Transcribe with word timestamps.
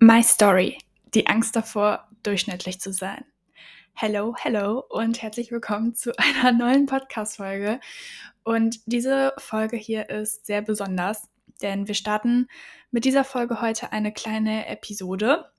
My 0.00 0.22
Story. 0.22 0.78
Die 1.12 1.26
Angst 1.26 1.56
davor, 1.56 2.06
durchschnittlich 2.22 2.80
zu 2.80 2.92
sein. 2.92 3.24
Hello, 3.94 4.32
hello 4.38 4.84
und 4.88 5.20
herzlich 5.20 5.50
willkommen 5.50 5.96
zu 5.96 6.16
einer 6.18 6.52
neuen 6.52 6.86
Podcast-Folge. 6.86 7.80
Und 8.44 8.78
diese 8.86 9.34
Folge 9.38 9.76
hier 9.76 10.08
ist 10.08 10.46
sehr 10.46 10.62
besonders, 10.62 11.28
denn 11.62 11.88
wir 11.88 11.96
starten 11.96 12.46
mit 12.92 13.06
dieser 13.06 13.24
Folge 13.24 13.60
heute 13.60 13.90
eine 13.90 14.12
kleine 14.12 14.68
Episode. 14.68 15.50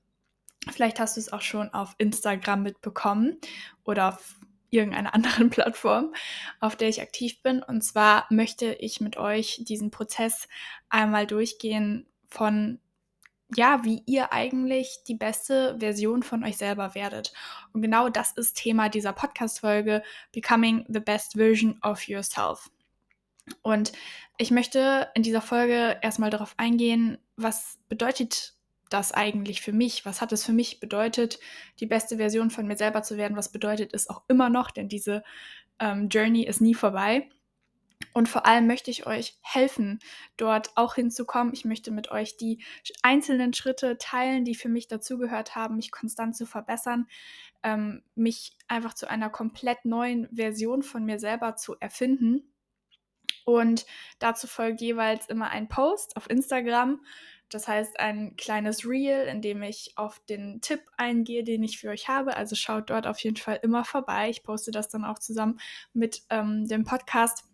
Vielleicht 0.70 1.00
hast 1.00 1.18
du 1.18 1.20
es 1.20 1.34
auch 1.34 1.42
schon 1.42 1.68
auf 1.74 1.94
Instagram 1.98 2.62
mitbekommen 2.62 3.36
oder 3.84 4.08
auf 4.08 4.36
irgendeiner 4.70 5.14
anderen 5.14 5.50
Plattform, 5.50 6.14
auf 6.60 6.76
der 6.76 6.88
ich 6.88 7.02
aktiv 7.02 7.42
bin. 7.42 7.62
Und 7.62 7.82
zwar 7.82 8.24
möchte 8.30 8.72
ich 8.72 9.02
mit 9.02 9.18
euch 9.18 9.60
diesen 9.64 9.90
Prozess 9.90 10.48
einmal 10.88 11.26
durchgehen 11.26 12.06
von 12.30 12.80
ja, 13.56 13.84
wie 13.84 14.02
ihr 14.06 14.32
eigentlich 14.32 15.00
die 15.06 15.14
beste 15.14 15.76
Version 15.78 16.22
von 16.22 16.44
euch 16.44 16.56
selber 16.56 16.94
werdet. 16.94 17.32
Und 17.72 17.82
genau 17.82 18.08
das 18.08 18.32
ist 18.32 18.56
Thema 18.56 18.88
dieser 18.88 19.12
Podcast-Folge, 19.12 20.02
Becoming 20.32 20.84
the 20.88 21.00
Best 21.00 21.34
Version 21.34 21.78
of 21.82 22.06
Yourself. 22.08 22.70
Und 23.62 23.92
ich 24.38 24.50
möchte 24.50 25.08
in 25.14 25.22
dieser 25.22 25.42
Folge 25.42 25.98
erstmal 26.02 26.30
darauf 26.30 26.54
eingehen, 26.56 27.18
was 27.36 27.78
bedeutet 27.88 28.54
das 28.90 29.12
eigentlich 29.12 29.60
für 29.60 29.72
mich? 29.72 30.04
Was 30.04 30.20
hat 30.20 30.32
es 30.32 30.44
für 30.44 30.52
mich 30.52 30.80
bedeutet, 30.80 31.38
die 31.78 31.86
beste 31.86 32.16
Version 32.16 32.50
von 32.50 32.66
mir 32.66 32.76
selber 32.76 33.02
zu 33.02 33.16
werden? 33.16 33.36
Was 33.36 33.50
bedeutet 33.50 33.94
es 33.94 34.08
auch 34.08 34.22
immer 34.28 34.50
noch? 34.50 34.70
Denn 34.70 34.88
diese 34.88 35.22
ähm, 35.78 36.08
Journey 36.08 36.44
ist 36.44 36.60
nie 36.60 36.74
vorbei. 36.74 37.28
Und 38.12 38.28
vor 38.28 38.46
allem 38.46 38.66
möchte 38.66 38.90
ich 38.90 39.06
euch 39.06 39.38
helfen, 39.42 40.00
dort 40.36 40.76
auch 40.76 40.94
hinzukommen. 40.94 41.52
Ich 41.52 41.64
möchte 41.64 41.90
mit 41.90 42.10
euch 42.10 42.36
die 42.36 42.62
einzelnen 43.02 43.54
Schritte 43.54 43.98
teilen, 43.98 44.44
die 44.44 44.54
für 44.54 44.68
mich 44.68 44.88
dazugehört 44.88 45.54
haben, 45.54 45.76
mich 45.76 45.92
konstant 45.92 46.36
zu 46.36 46.46
verbessern, 46.46 47.06
ähm, 47.62 48.02
mich 48.14 48.56
einfach 48.68 48.94
zu 48.94 49.08
einer 49.08 49.30
komplett 49.30 49.84
neuen 49.84 50.28
Version 50.34 50.82
von 50.82 51.04
mir 51.04 51.20
selber 51.20 51.56
zu 51.56 51.76
erfinden. 51.78 52.52
Und 53.44 53.86
dazu 54.18 54.46
folgt 54.46 54.80
jeweils 54.80 55.26
immer 55.28 55.50
ein 55.50 55.68
Post 55.68 56.16
auf 56.16 56.28
Instagram. 56.28 57.04
Das 57.48 57.66
heißt, 57.66 57.98
ein 57.98 58.36
kleines 58.36 58.86
Reel, 58.86 59.26
in 59.26 59.42
dem 59.42 59.62
ich 59.62 59.92
auf 59.96 60.20
den 60.28 60.60
Tipp 60.60 60.82
eingehe, 60.96 61.42
den 61.42 61.64
ich 61.64 61.78
für 61.78 61.88
euch 61.88 62.08
habe. 62.08 62.36
Also 62.36 62.54
schaut 62.54 62.90
dort 62.90 63.08
auf 63.08 63.18
jeden 63.18 63.36
Fall 63.36 63.58
immer 63.62 63.84
vorbei. 63.84 64.30
Ich 64.30 64.44
poste 64.44 64.70
das 64.70 64.88
dann 64.88 65.04
auch 65.04 65.18
zusammen 65.18 65.58
mit 65.92 66.22
ähm, 66.30 66.66
dem 66.68 66.84
Podcast 66.84 67.44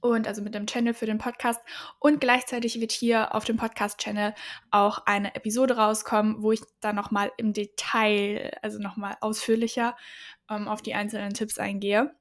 und 0.00 0.26
also 0.26 0.42
mit 0.42 0.54
dem 0.54 0.66
Channel 0.66 0.94
für 0.94 1.06
den 1.06 1.18
Podcast. 1.18 1.60
Und 1.98 2.20
gleichzeitig 2.20 2.80
wird 2.80 2.92
hier 2.92 3.34
auf 3.34 3.44
dem 3.44 3.56
Podcast-Channel 3.56 4.34
auch 4.70 5.06
eine 5.06 5.34
Episode 5.34 5.76
rauskommen, 5.76 6.42
wo 6.42 6.52
ich 6.52 6.60
dann 6.80 6.96
nochmal 6.96 7.32
im 7.36 7.52
Detail, 7.52 8.56
also 8.62 8.78
nochmal 8.78 9.16
ausführlicher 9.20 9.96
ähm, 10.50 10.68
auf 10.68 10.82
die 10.82 10.94
einzelnen 10.94 11.34
Tipps 11.34 11.58
eingehe. 11.58 12.14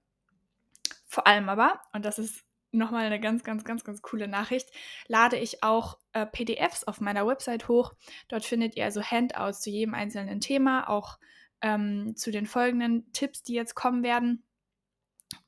Vor 1.08 1.28
allem 1.28 1.50
aber, 1.50 1.82
und 1.94 2.06
das 2.06 2.20
ist 2.20 2.44
nochmal 2.72 3.06
eine 3.06 3.20
ganz, 3.20 3.44
ganz, 3.44 3.64
ganz, 3.64 3.84
ganz 3.84 4.02
coole 4.02 4.28
Nachricht, 4.28 4.70
lade 5.08 5.38
ich 5.38 5.64
auch 5.64 5.98
äh, 6.14 6.26
PDFs 6.26 6.84
auf 6.84 7.02
meiner 7.02 7.26
Website 7.26 7.68
hoch. 7.68 7.94
Dort 8.28 8.46
findet 8.46 8.76
ihr 8.76 8.86
also 8.86 9.02
Handouts 9.02 9.62
zu 9.62 9.70
jedem 9.70 9.94
einzelnen 9.94 10.42
Thema, 10.42 10.90
auch 10.90 11.18
ähm, 11.62 12.16
zu 12.16 12.32
den 12.32 12.46
folgenden 12.46 13.12
Tipps, 13.14 13.44
die 13.44 13.54
jetzt 13.54 13.76
kommen 13.76 14.04
werden. 14.04 14.44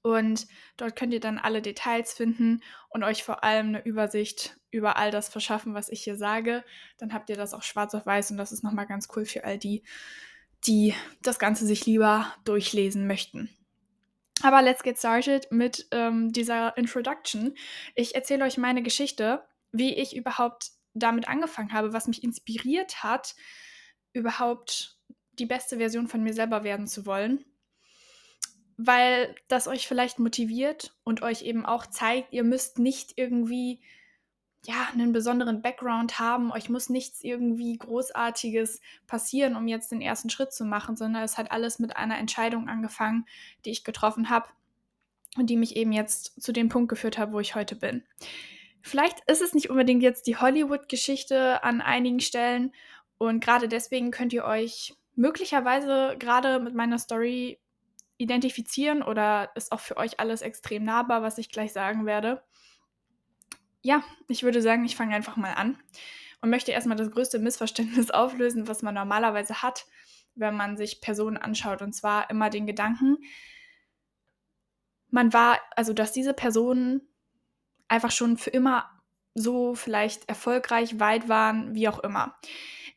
Und 0.02 0.48
dort 0.78 0.96
könnt 0.96 1.14
ihr 1.14 1.20
dann 1.20 1.38
alle 1.38 1.62
Details 1.62 2.14
finden 2.14 2.62
und 2.90 3.04
euch 3.04 3.24
vor 3.24 3.44
allem 3.44 3.68
eine 3.68 3.86
Übersicht 3.86 4.58
über 4.72 4.98
all 4.98 5.12
das 5.12 5.30
verschaffen, 5.30 5.74
was 5.74 5.90
ich 5.90 6.04
hier 6.04 6.18
sage. 6.18 6.64
Dann 6.98 7.14
habt 7.14 7.30
ihr 7.30 7.36
das 7.36 7.54
auch 7.54 7.64
schwarz 7.64 7.94
auf 7.96 8.06
weiß 8.06 8.32
und 8.32 8.38
das 8.38 8.52
ist 8.52 8.64
nochmal 8.64 8.88
ganz 8.88 9.08
cool 9.16 9.26
für 9.26 9.44
all 9.44 9.58
die, 9.58 9.84
die 10.66 10.94
das 11.22 11.40
Ganze 11.40 11.66
sich 11.66 11.86
lieber 11.86 12.34
durchlesen 12.46 13.08
möchten. 13.08 13.50
Aber 14.44 14.62
let's 14.62 14.84
get 14.84 14.98
started 14.98 15.52
mit 15.52 15.88
ähm, 15.92 16.32
dieser 16.32 16.78
Introduction. 16.78 17.56
Ich 17.96 18.14
erzähle 18.14 18.46
euch 18.46 18.58
meine 18.58 18.84
Geschichte, 18.84 19.44
wie 19.72 19.96
ich 19.96 20.16
überhaupt 20.16 20.72
damit 20.94 21.28
angefangen 21.28 21.74
habe, 21.74 21.94
was 21.94 22.08
mich 22.08 22.24
inspiriert 22.24 23.04
hat, 23.04 23.36
überhaupt 24.14 24.98
die 25.34 25.46
beste 25.46 25.78
Version 25.78 26.08
von 26.08 26.24
mir 26.24 26.34
selber 26.34 26.64
werden 26.64 26.88
zu 26.88 27.06
wollen 27.06 27.46
weil 28.78 29.36
das 29.48 29.68
euch 29.68 29.88
vielleicht 29.88 30.20
motiviert 30.20 30.96
und 31.04 31.24
euch 31.24 31.42
eben 31.42 31.66
auch 31.66 31.88
zeigt, 31.88 32.32
ihr 32.32 32.44
müsst 32.44 32.78
nicht 32.78 33.14
irgendwie 33.18 33.82
ja, 34.66 34.88
einen 34.94 35.14
besonderen 35.14 35.62
Background 35.62 36.20
haben, 36.20 36.52
euch 36.52 36.70
muss 36.70 36.90
nichts 36.90 37.24
irgendwie 37.24 37.78
großartiges 37.78 38.82
passieren, 39.08 39.56
um 39.56 39.68
jetzt 39.68 39.92
den 39.92 40.02
ersten 40.02 40.30
Schritt 40.30 40.52
zu 40.52 40.66
machen, 40.66 40.96
sondern 40.96 41.24
es 41.24 41.38
hat 41.38 41.52
alles 41.52 41.80
mit 41.80 41.96
einer 41.96 42.18
Entscheidung 42.18 42.68
angefangen, 42.68 43.26
die 43.66 43.72
ich 43.72 43.84
getroffen 43.84 44.30
habe 44.30 44.48
und 45.38 45.50
die 45.50 45.58
mich 45.58 45.76
eben 45.76 45.92
jetzt 45.92 46.42
zu 46.42 46.52
dem 46.52 46.70
Punkt 46.70 46.90
geführt 46.90 47.18
hat, 47.18 47.32
wo 47.32 47.40
ich 47.40 47.56
heute 47.56 47.76
bin. 47.76 48.04
Vielleicht 48.82 49.20
ist 49.30 49.42
es 49.42 49.54
nicht 49.54 49.70
unbedingt 49.70 50.04
jetzt 50.04 50.28
die 50.28 50.38
Hollywood-Geschichte 50.38 51.64
an 51.64 51.82
einigen 51.82 52.20
Stellen 52.20 52.74
und 53.18 53.44
gerade 53.44 53.68
deswegen 53.68 54.12
könnt 54.12 54.34
ihr 54.34 54.46
euch 54.46 54.96
möglicherweise 55.16 56.16
gerade 56.20 56.60
mit 56.60 56.76
meiner 56.76 57.00
Story 57.00 57.60
identifizieren 58.18 59.04
oder 59.04 59.52
ist 59.56 59.72
auch 59.72 59.80
für 59.80 59.98
euch 59.98 60.20
alles 60.20 60.42
extrem 60.42 60.84
nahbar, 60.84 61.22
was 61.22 61.38
ich 61.38 61.50
gleich 61.50 61.74
sagen 61.74 62.06
werde? 62.06 62.44
Ja, 63.82 64.04
ich 64.28 64.44
würde 64.44 64.62
sagen, 64.62 64.86
ich 64.86 64.96
fange 64.96 65.16
einfach 65.16 65.38
mal 65.38 65.54
an 65.54 65.78
und 66.42 66.50
möchte 66.50 66.72
erstmal 66.72 66.98
das 66.98 67.12
größte 67.12 67.40
Missverständnis 67.40 68.12
auflösen, 68.12 68.68
was 68.68 68.82
man 68.82 68.96
normalerweise 68.96 69.62
hat, 69.62 69.86
wenn 70.36 70.56
man 70.56 70.78
sich 70.78 71.02
Personen 71.02 71.38
anschaut. 71.38 71.82
Und 71.82 71.94
zwar 71.94 72.30
immer 72.30 72.50
den 72.50 72.66
Gedanken, 72.66 73.18
man 75.10 75.32
war, 75.34 75.60
also 75.76 75.94
dass 75.94 76.12
diese 76.12 76.34
Personen 76.34 77.02
einfach 77.88 78.12
schon 78.12 78.38
für 78.38 78.50
immer 78.50 78.90
so 79.34 79.76
vielleicht 79.76 80.28
erfolgreich, 80.28 81.00
weit 81.00 81.30
waren, 81.30 81.76
wie 81.76 81.88
auch 81.88 82.00
immer. 82.00 82.36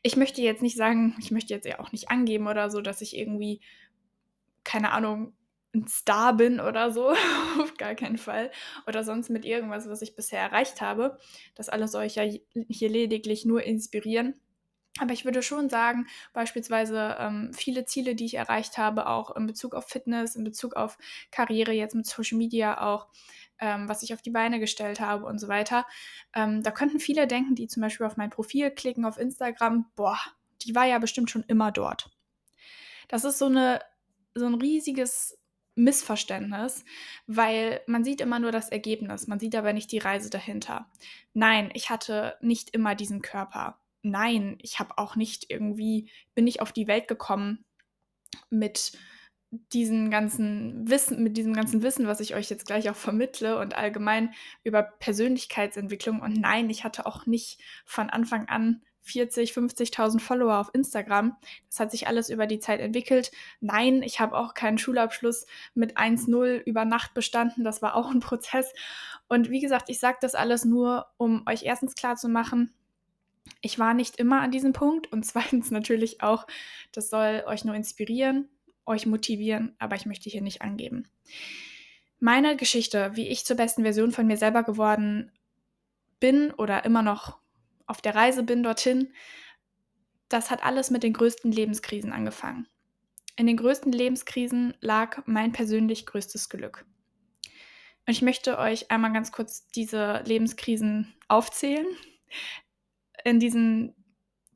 Ich 0.01 0.17
möchte 0.17 0.41
jetzt 0.41 0.63
nicht 0.63 0.75
sagen, 0.75 1.15
ich 1.19 1.31
möchte 1.31 1.53
jetzt 1.53 1.67
ja 1.67 1.79
auch 1.79 1.91
nicht 1.91 2.09
angeben 2.09 2.47
oder 2.47 2.69
so, 2.69 2.81
dass 2.81 3.01
ich 3.01 3.15
irgendwie 3.15 3.61
keine 4.63 4.91
Ahnung, 4.91 5.33
ein 5.73 5.87
Star 5.87 6.35
bin 6.35 6.59
oder 6.59 6.91
so, 6.91 7.09
auf 7.61 7.75
gar 7.77 7.95
keinen 7.95 8.17
Fall. 8.17 8.51
Oder 8.87 9.03
sonst 9.03 9.29
mit 9.29 9.45
irgendwas, 9.45 9.87
was 9.89 10.01
ich 10.01 10.15
bisher 10.15 10.41
erreicht 10.41 10.81
habe. 10.81 11.17
Das 11.55 11.69
alles 11.69 11.91
soll 11.91 12.03
ich 12.03 12.15
ja 12.15 12.23
hier 12.23 12.89
lediglich 12.89 13.45
nur 13.45 13.63
inspirieren. 13.63 14.39
Aber 14.99 15.13
ich 15.13 15.23
würde 15.23 15.41
schon 15.41 15.69
sagen, 15.69 16.07
beispielsweise 16.33 17.15
ähm, 17.17 17.51
viele 17.53 17.85
Ziele, 17.85 18.13
die 18.13 18.25
ich 18.25 18.33
erreicht 18.33 18.77
habe, 18.77 19.07
auch 19.07 19.33
in 19.35 19.47
Bezug 19.47 19.73
auf 19.73 19.87
Fitness, 19.87 20.35
in 20.35 20.43
Bezug 20.43 20.75
auf 20.75 20.97
Karriere, 21.31 21.71
jetzt 21.71 21.95
mit 21.95 22.05
Social 22.05 22.37
Media 22.37 22.81
auch, 22.81 23.07
ähm, 23.59 23.87
was 23.87 24.03
ich 24.03 24.13
auf 24.13 24.21
die 24.21 24.31
Beine 24.31 24.59
gestellt 24.59 24.99
habe 24.99 25.25
und 25.25 25.39
so 25.39 25.47
weiter. 25.47 25.85
Ähm, 26.35 26.61
da 26.61 26.71
könnten 26.71 26.99
viele 26.99 27.25
denken, 27.25 27.55
die 27.55 27.67
zum 27.67 27.81
Beispiel 27.81 28.05
auf 28.05 28.17
mein 28.17 28.29
Profil 28.31 28.69
klicken 28.69 29.05
auf 29.05 29.17
Instagram, 29.17 29.89
boah, 29.95 30.19
die 30.63 30.75
war 30.75 30.85
ja 30.85 30.99
bestimmt 30.99 31.31
schon 31.31 31.43
immer 31.47 31.71
dort. 31.71 32.11
Das 33.07 33.23
ist 33.23 33.39
so 33.39 33.45
eine 33.45 33.79
so 34.35 34.45
ein 34.45 34.55
riesiges 34.55 35.37
Missverständnis, 35.75 36.83
weil 37.27 37.81
man 37.87 38.03
sieht 38.03 38.21
immer 38.21 38.39
nur 38.39 38.51
das 38.51 38.69
Ergebnis, 38.69 39.27
man 39.27 39.39
sieht 39.39 39.55
aber 39.55 39.73
nicht 39.73 39.91
die 39.91 39.99
Reise 39.99 40.29
dahinter. 40.29 40.89
Nein, 41.33 41.71
ich 41.73 41.89
hatte 41.89 42.37
nicht 42.41 42.71
immer 42.71 42.95
diesen 42.95 43.21
Körper. 43.21 43.79
Nein, 44.03 44.57
ich 44.61 44.79
habe 44.79 44.97
auch 44.97 45.15
nicht 45.15 45.49
irgendwie, 45.49 46.09
bin 46.35 46.45
nicht 46.45 46.61
auf 46.61 46.71
die 46.71 46.87
Welt 46.87 47.07
gekommen 47.07 47.63
mit 48.49 48.97
diesen 49.73 50.09
ganzen 50.09 50.89
Wissen, 50.89 51.23
mit 51.23 51.35
diesem 51.37 51.53
ganzen 51.53 51.83
Wissen, 51.83 52.07
was 52.07 52.21
ich 52.21 52.35
euch 52.35 52.49
jetzt 52.49 52.65
gleich 52.65 52.89
auch 52.89 52.95
vermittle 52.95 53.59
und 53.59 53.75
allgemein 53.75 54.33
über 54.63 54.81
Persönlichkeitsentwicklung. 54.83 56.21
Und 56.21 56.39
nein, 56.39 56.69
ich 56.69 56.83
hatte 56.83 57.05
auch 57.05 57.25
nicht 57.25 57.61
von 57.85 58.09
Anfang 58.09 58.47
an 58.47 58.81
40, 59.01 59.51
50.000 59.51 60.19
Follower 60.19 60.59
auf 60.59 60.71
Instagram. 60.73 61.35
Das 61.69 61.79
hat 61.79 61.91
sich 61.91 62.07
alles 62.07 62.29
über 62.29 62.47
die 62.47 62.59
Zeit 62.59 62.79
entwickelt. 62.79 63.31
Nein, 63.59 64.03
ich 64.03 64.19
habe 64.19 64.37
auch 64.37 64.53
keinen 64.53 64.77
Schulabschluss 64.77 65.45
mit 65.73 65.97
1.0 65.97 66.57
über 66.63 66.85
Nacht 66.85 67.13
bestanden. 67.13 67.63
Das 67.63 67.81
war 67.81 67.95
auch 67.95 68.11
ein 68.11 68.19
Prozess. 68.19 68.71
Und 69.27 69.49
wie 69.49 69.59
gesagt, 69.59 69.89
ich 69.89 69.99
sage 69.99 70.17
das 70.21 70.35
alles 70.35 70.65
nur, 70.65 71.07
um 71.17 71.43
euch 71.47 71.63
erstens 71.63 71.95
klar 71.95 72.15
zu 72.15 72.29
machen, 72.29 72.73
Ich 73.61 73.77
war 73.79 73.93
nicht 73.93 74.17
immer 74.17 74.41
an 74.41 74.51
diesem 74.51 74.73
Punkt 74.73 75.11
und 75.11 75.25
zweitens 75.25 75.71
natürlich 75.71 76.21
auch, 76.21 76.47
das 76.91 77.09
soll 77.09 77.43
euch 77.45 77.65
nur 77.65 77.75
inspirieren, 77.75 78.49
euch 78.85 79.05
motivieren, 79.05 79.75
aber 79.79 79.95
ich 79.95 80.05
möchte 80.05 80.29
hier 80.29 80.41
nicht 80.41 80.61
angeben. 80.61 81.07
Meine 82.19 82.55
Geschichte, 82.55 83.11
wie 83.15 83.27
ich 83.27 83.45
zur 83.45 83.57
besten 83.57 83.83
Version 83.83 84.11
von 84.11 84.27
mir 84.27 84.37
selber 84.37 84.63
geworden 84.63 85.31
bin 86.19 86.51
oder 86.51 86.85
immer 86.85 87.01
noch 87.01 87.40
auf 87.91 88.01
der 88.01 88.15
Reise 88.15 88.41
bin 88.41 88.63
dorthin, 88.63 89.13
das 90.29 90.49
hat 90.49 90.63
alles 90.63 90.89
mit 90.91 91.03
den 91.03 91.11
größten 91.11 91.51
Lebenskrisen 91.51 92.13
angefangen. 92.13 92.67
In 93.35 93.47
den 93.47 93.57
größten 93.57 93.91
Lebenskrisen 93.91 94.73
lag 94.79 95.23
mein 95.25 95.51
persönlich 95.51 96.05
größtes 96.05 96.47
Glück. 96.47 96.85
Und 98.07 98.13
ich 98.13 98.21
möchte 98.21 98.57
euch 98.57 98.89
einmal 98.89 99.11
ganz 99.11 99.33
kurz 99.33 99.67
diese 99.67 100.23
Lebenskrisen 100.25 101.13
aufzählen. 101.27 101.85
In 103.25 103.41
diesen 103.41 103.93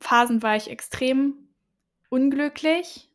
Phasen 0.00 0.42
war 0.42 0.56
ich 0.56 0.70
extrem 0.70 1.34
unglücklich 2.08 3.10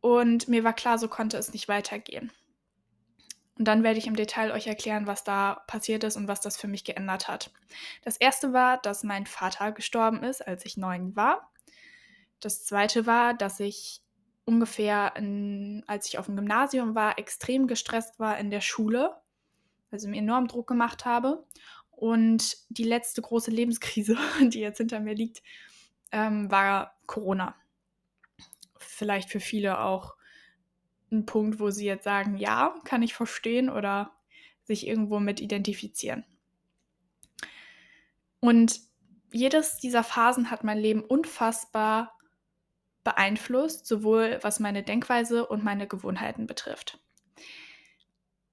und 0.00 0.48
mir 0.48 0.64
war 0.64 0.72
klar, 0.72 0.98
so 0.98 1.06
konnte 1.06 1.36
es 1.36 1.52
nicht 1.52 1.68
weitergehen. 1.68 2.32
Und 3.58 3.66
dann 3.66 3.84
werde 3.84 3.98
ich 3.98 4.06
im 4.06 4.16
Detail 4.16 4.50
euch 4.50 4.66
erklären, 4.66 5.06
was 5.06 5.22
da 5.22 5.62
passiert 5.66 6.02
ist 6.02 6.16
und 6.16 6.26
was 6.26 6.40
das 6.40 6.56
für 6.56 6.66
mich 6.66 6.84
geändert 6.84 7.28
hat. 7.28 7.52
Das 8.02 8.16
erste 8.16 8.52
war, 8.52 8.78
dass 8.78 9.04
mein 9.04 9.26
Vater 9.26 9.70
gestorben 9.72 10.24
ist, 10.24 10.46
als 10.46 10.66
ich 10.66 10.76
neun 10.76 11.14
war. 11.14 11.52
Das 12.40 12.64
zweite 12.64 13.06
war, 13.06 13.32
dass 13.34 13.60
ich 13.60 14.02
ungefähr, 14.44 15.14
in, 15.16 15.84
als 15.86 16.08
ich 16.08 16.18
auf 16.18 16.26
dem 16.26 16.36
Gymnasium 16.36 16.94
war, 16.94 17.18
extrem 17.18 17.66
gestresst 17.68 18.18
war 18.18 18.38
in 18.38 18.50
der 18.50 18.60
Schule, 18.60 19.16
also 19.90 20.08
mir 20.08 20.18
enorm 20.18 20.48
Druck 20.48 20.66
gemacht 20.66 21.04
habe. 21.04 21.46
Und 21.90 22.56
die 22.70 22.84
letzte 22.84 23.22
große 23.22 23.52
Lebenskrise, 23.52 24.18
die 24.40 24.60
jetzt 24.60 24.78
hinter 24.78 24.98
mir 24.98 25.14
liegt, 25.14 25.42
ähm, 26.10 26.50
war 26.50 26.96
Corona. 27.06 27.54
Vielleicht 28.76 29.30
für 29.30 29.40
viele 29.40 29.80
auch 29.80 30.16
ein 31.14 31.26
Punkt, 31.26 31.60
wo 31.60 31.70
sie 31.70 31.86
jetzt 31.86 32.04
sagen, 32.04 32.36
ja, 32.36 32.74
kann 32.84 33.02
ich 33.02 33.14
verstehen 33.14 33.70
oder 33.70 34.12
sich 34.64 34.86
irgendwo 34.86 35.20
mit 35.20 35.40
identifizieren. 35.40 36.24
Und 38.40 38.80
jedes 39.32 39.78
dieser 39.78 40.04
Phasen 40.04 40.50
hat 40.50 40.64
mein 40.64 40.78
Leben 40.78 41.02
unfassbar 41.02 42.18
beeinflusst, 43.02 43.86
sowohl 43.86 44.38
was 44.42 44.60
meine 44.60 44.82
Denkweise 44.82 45.46
und 45.46 45.64
meine 45.64 45.86
Gewohnheiten 45.86 46.46
betrifft. 46.46 46.98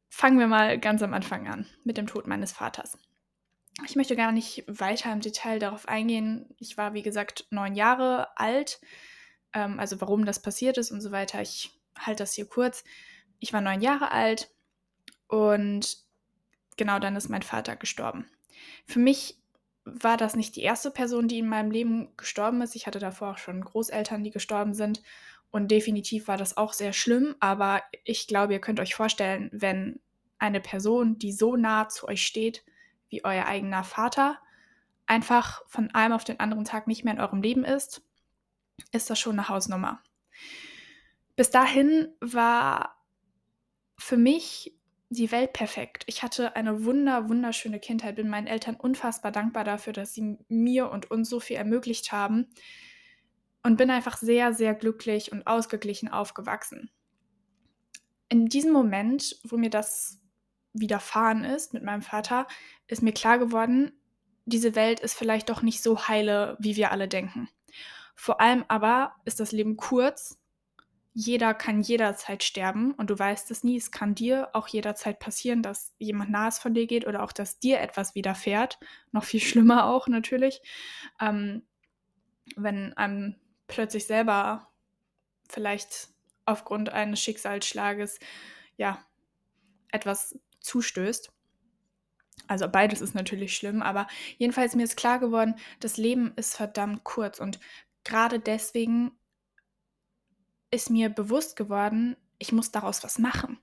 Fangen 0.09 0.39
wir 0.39 0.47
mal 0.47 0.79
ganz 0.79 1.01
am 1.01 1.13
Anfang 1.13 1.47
an 1.47 1.65
mit 1.83 1.97
dem 1.97 2.07
Tod 2.07 2.27
meines 2.27 2.51
Vaters. 2.51 2.97
Ich 3.85 3.95
möchte 3.95 4.15
gar 4.15 4.31
nicht 4.31 4.65
weiter 4.67 5.11
im 5.11 5.21
Detail 5.21 5.59
darauf 5.59 5.87
eingehen. 5.87 6.53
Ich 6.57 6.77
war, 6.77 6.93
wie 6.93 7.01
gesagt, 7.01 7.47
neun 7.49 7.75
Jahre 7.75 8.37
alt, 8.37 8.79
ähm, 9.53 9.79
also 9.79 9.99
warum 10.01 10.25
das 10.25 10.41
passiert 10.41 10.77
ist 10.77 10.91
und 10.91 11.01
so 11.01 11.11
weiter. 11.11 11.41
Ich 11.41 11.80
halte 11.97 12.23
das 12.23 12.33
hier 12.33 12.47
kurz. 12.47 12.83
Ich 13.39 13.53
war 13.53 13.61
neun 13.61 13.81
Jahre 13.81 14.11
alt 14.11 14.51
und 15.27 15.97
genau 16.77 16.99
dann 16.99 17.15
ist 17.15 17.29
mein 17.29 17.41
Vater 17.41 17.75
gestorben. 17.75 18.29
Für 18.85 18.99
mich 18.99 19.37
war 19.83 20.17
das 20.17 20.35
nicht 20.35 20.55
die 20.55 20.61
erste 20.61 20.91
Person, 20.91 21.27
die 21.27 21.39
in 21.39 21.47
meinem 21.47 21.71
Leben 21.71 22.15
gestorben 22.17 22.61
ist. 22.61 22.75
Ich 22.75 22.85
hatte 22.87 22.99
davor 22.99 23.31
auch 23.31 23.37
schon 23.37 23.61
Großeltern, 23.61 24.23
die 24.23 24.31
gestorben 24.31 24.73
sind. 24.73 25.01
Und 25.49 25.69
definitiv 25.69 26.27
war 26.27 26.37
das 26.37 26.55
auch 26.55 26.73
sehr 26.73 26.93
schlimm. 26.93 27.35
Aber 27.39 27.81
ich 28.03 28.27
glaube, 28.27 28.53
ihr 28.53 28.61
könnt 28.61 28.79
euch 28.79 28.95
vorstellen, 28.95 29.49
wenn 29.51 29.99
eine 30.37 30.61
Person, 30.61 31.17
die 31.17 31.31
so 31.31 31.55
nah 31.55 31.89
zu 31.89 32.07
euch 32.07 32.25
steht 32.25 32.63
wie 33.09 33.25
euer 33.25 33.45
eigener 33.45 33.83
Vater, 33.83 34.39
einfach 35.05 35.63
von 35.67 35.91
einem 35.91 36.13
auf 36.13 36.23
den 36.23 36.39
anderen 36.39 36.63
Tag 36.63 36.87
nicht 36.87 37.03
mehr 37.03 37.13
in 37.13 37.19
eurem 37.19 37.41
Leben 37.41 37.65
ist, 37.65 38.01
ist 38.91 39.09
das 39.09 39.19
schon 39.19 39.37
eine 39.37 39.49
Hausnummer. 39.49 40.01
Bis 41.35 41.49
dahin 41.49 42.09
war 42.19 42.97
für 43.97 44.17
mich 44.17 44.75
die 45.09 45.31
Welt 45.31 45.53
perfekt. 45.53 46.03
Ich 46.07 46.23
hatte 46.23 46.55
eine 46.55 46.85
wunder, 46.85 47.27
wunderschöne 47.27 47.79
Kindheit, 47.79 48.15
bin 48.15 48.29
meinen 48.29 48.47
Eltern 48.47 48.75
unfassbar 48.75 49.31
dankbar 49.31 49.65
dafür, 49.65 49.91
dass 49.91 50.13
sie 50.13 50.37
mir 50.47 50.89
und 50.89 51.11
uns 51.11 51.29
so 51.29 51.39
viel 51.39 51.57
ermöglicht 51.57 52.11
haben 52.13 52.47
und 53.61 53.77
bin 53.77 53.91
einfach 53.91 54.17
sehr, 54.17 54.53
sehr 54.53 54.73
glücklich 54.73 55.31
und 55.31 55.47
ausgeglichen 55.47 56.09
aufgewachsen. 56.09 56.89
In 58.29 58.47
diesem 58.47 58.71
Moment, 58.71 59.37
wo 59.43 59.57
mir 59.57 59.69
das 59.69 60.21
widerfahren 60.73 61.43
ist 61.43 61.73
mit 61.73 61.83
meinem 61.83 62.01
Vater, 62.01 62.47
ist 62.87 63.03
mir 63.03 63.11
klar 63.11 63.37
geworden, 63.37 63.91
diese 64.45 64.75
Welt 64.75 65.01
ist 65.01 65.13
vielleicht 65.13 65.49
doch 65.49 65.61
nicht 65.61 65.83
so 65.83 66.07
heile, 66.07 66.57
wie 66.59 66.77
wir 66.77 66.91
alle 66.91 67.09
denken. 67.09 67.49
Vor 68.15 68.39
allem 68.39 68.63
aber 68.69 69.15
ist 69.25 69.41
das 69.41 69.51
Leben 69.51 69.75
kurz 69.75 70.40
jeder 71.13 71.53
kann 71.53 71.81
jederzeit 71.81 72.43
sterben 72.43 72.93
und 72.93 73.09
du 73.09 73.19
weißt 73.19 73.51
es 73.51 73.63
nie. 73.63 73.75
Es 73.75 73.91
kann 73.91 74.15
dir 74.15 74.49
auch 74.53 74.67
jederzeit 74.67 75.19
passieren, 75.19 75.61
dass 75.61 75.93
jemand 75.97 76.31
nahes 76.31 76.57
von 76.57 76.73
dir 76.73 76.87
geht 76.87 77.05
oder 77.05 77.23
auch, 77.23 77.33
dass 77.33 77.59
dir 77.59 77.81
etwas 77.81 78.15
widerfährt. 78.15 78.79
Noch 79.11 79.25
viel 79.25 79.39
schlimmer 79.41 79.85
auch 79.85 80.07
natürlich, 80.07 80.61
ähm, 81.19 81.63
wenn 82.55 82.93
einem 82.93 83.35
plötzlich 83.67 84.05
selber 84.05 84.69
vielleicht 85.49 86.09
aufgrund 86.45 86.89
eines 86.89 87.19
Schicksalsschlages 87.21 88.19
ja 88.77 89.03
etwas 89.91 90.39
zustößt. 90.61 91.31
Also 92.47 92.67
beides 92.69 93.01
ist 93.01 93.15
natürlich 93.15 93.55
schlimm, 93.55 93.81
aber 93.81 94.07
jedenfalls 94.37 94.75
mir 94.75 94.83
ist 94.83 94.97
klar 94.97 95.19
geworden, 95.19 95.55
das 95.79 95.97
Leben 95.97 96.33
ist 96.37 96.55
verdammt 96.55 97.03
kurz 97.03 97.39
und 97.39 97.59
gerade 98.03 98.39
deswegen 98.39 99.11
ist 100.71 100.89
mir 100.89 101.09
bewusst 101.09 101.55
geworden, 101.55 102.15
ich 102.39 102.51
muss 102.51 102.71
daraus 102.71 103.03
was 103.03 103.19
machen. 103.19 103.59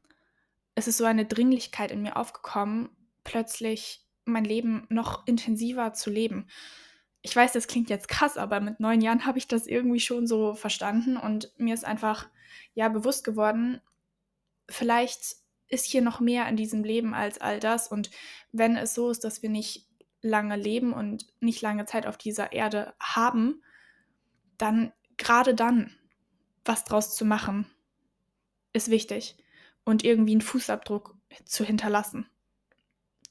Es 0.74 0.86
ist 0.86 0.98
so 0.98 1.04
eine 1.04 1.24
Dringlichkeit 1.24 1.90
in 1.90 2.02
mir 2.02 2.16
aufgekommen, 2.16 2.90
plötzlich 3.24 4.04
mein 4.24 4.44
Leben 4.44 4.86
noch 4.90 5.26
intensiver 5.26 5.92
zu 5.94 6.10
leben. 6.10 6.46
Ich 7.22 7.34
weiß, 7.34 7.52
das 7.52 7.66
klingt 7.66 7.90
jetzt 7.90 8.08
krass, 8.08 8.36
aber 8.36 8.60
mit 8.60 8.78
neun 8.78 9.00
Jahren 9.00 9.26
habe 9.26 9.38
ich 9.38 9.48
das 9.48 9.66
irgendwie 9.66 10.00
schon 10.00 10.26
so 10.26 10.54
verstanden 10.54 11.16
und 11.16 11.52
mir 11.58 11.74
ist 11.74 11.84
einfach 11.84 12.28
ja 12.74 12.88
bewusst 12.88 13.24
geworden, 13.24 13.80
vielleicht 14.70 15.36
ist 15.66 15.86
hier 15.86 16.02
noch 16.02 16.20
mehr 16.20 16.48
in 16.48 16.56
diesem 16.56 16.84
Leben 16.84 17.14
als 17.14 17.40
all 17.40 17.58
das 17.58 17.88
und 17.88 18.10
wenn 18.52 18.76
es 18.76 18.94
so 18.94 19.10
ist, 19.10 19.24
dass 19.24 19.42
wir 19.42 19.50
nicht 19.50 19.86
lange 20.22 20.56
leben 20.56 20.92
und 20.92 21.26
nicht 21.40 21.60
lange 21.60 21.86
Zeit 21.86 22.06
auf 22.06 22.16
dieser 22.16 22.52
Erde 22.52 22.94
haben, 23.00 23.62
dann 24.56 24.92
gerade 25.16 25.54
dann 25.54 25.97
was 26.68 26.84
draus 26.84 27.16
zu 27.16 27.24
machen, 27.24 27.66
ist 28.72 28.90
wichtig. 28.90 29.36
Und 29.84 30.04
irgendwie 30.04 30.32
einen 30.32 30.42
Fußabdruck 30.42 31.16
zu 31.44 31.64
hinterlassen. 31.64 32.28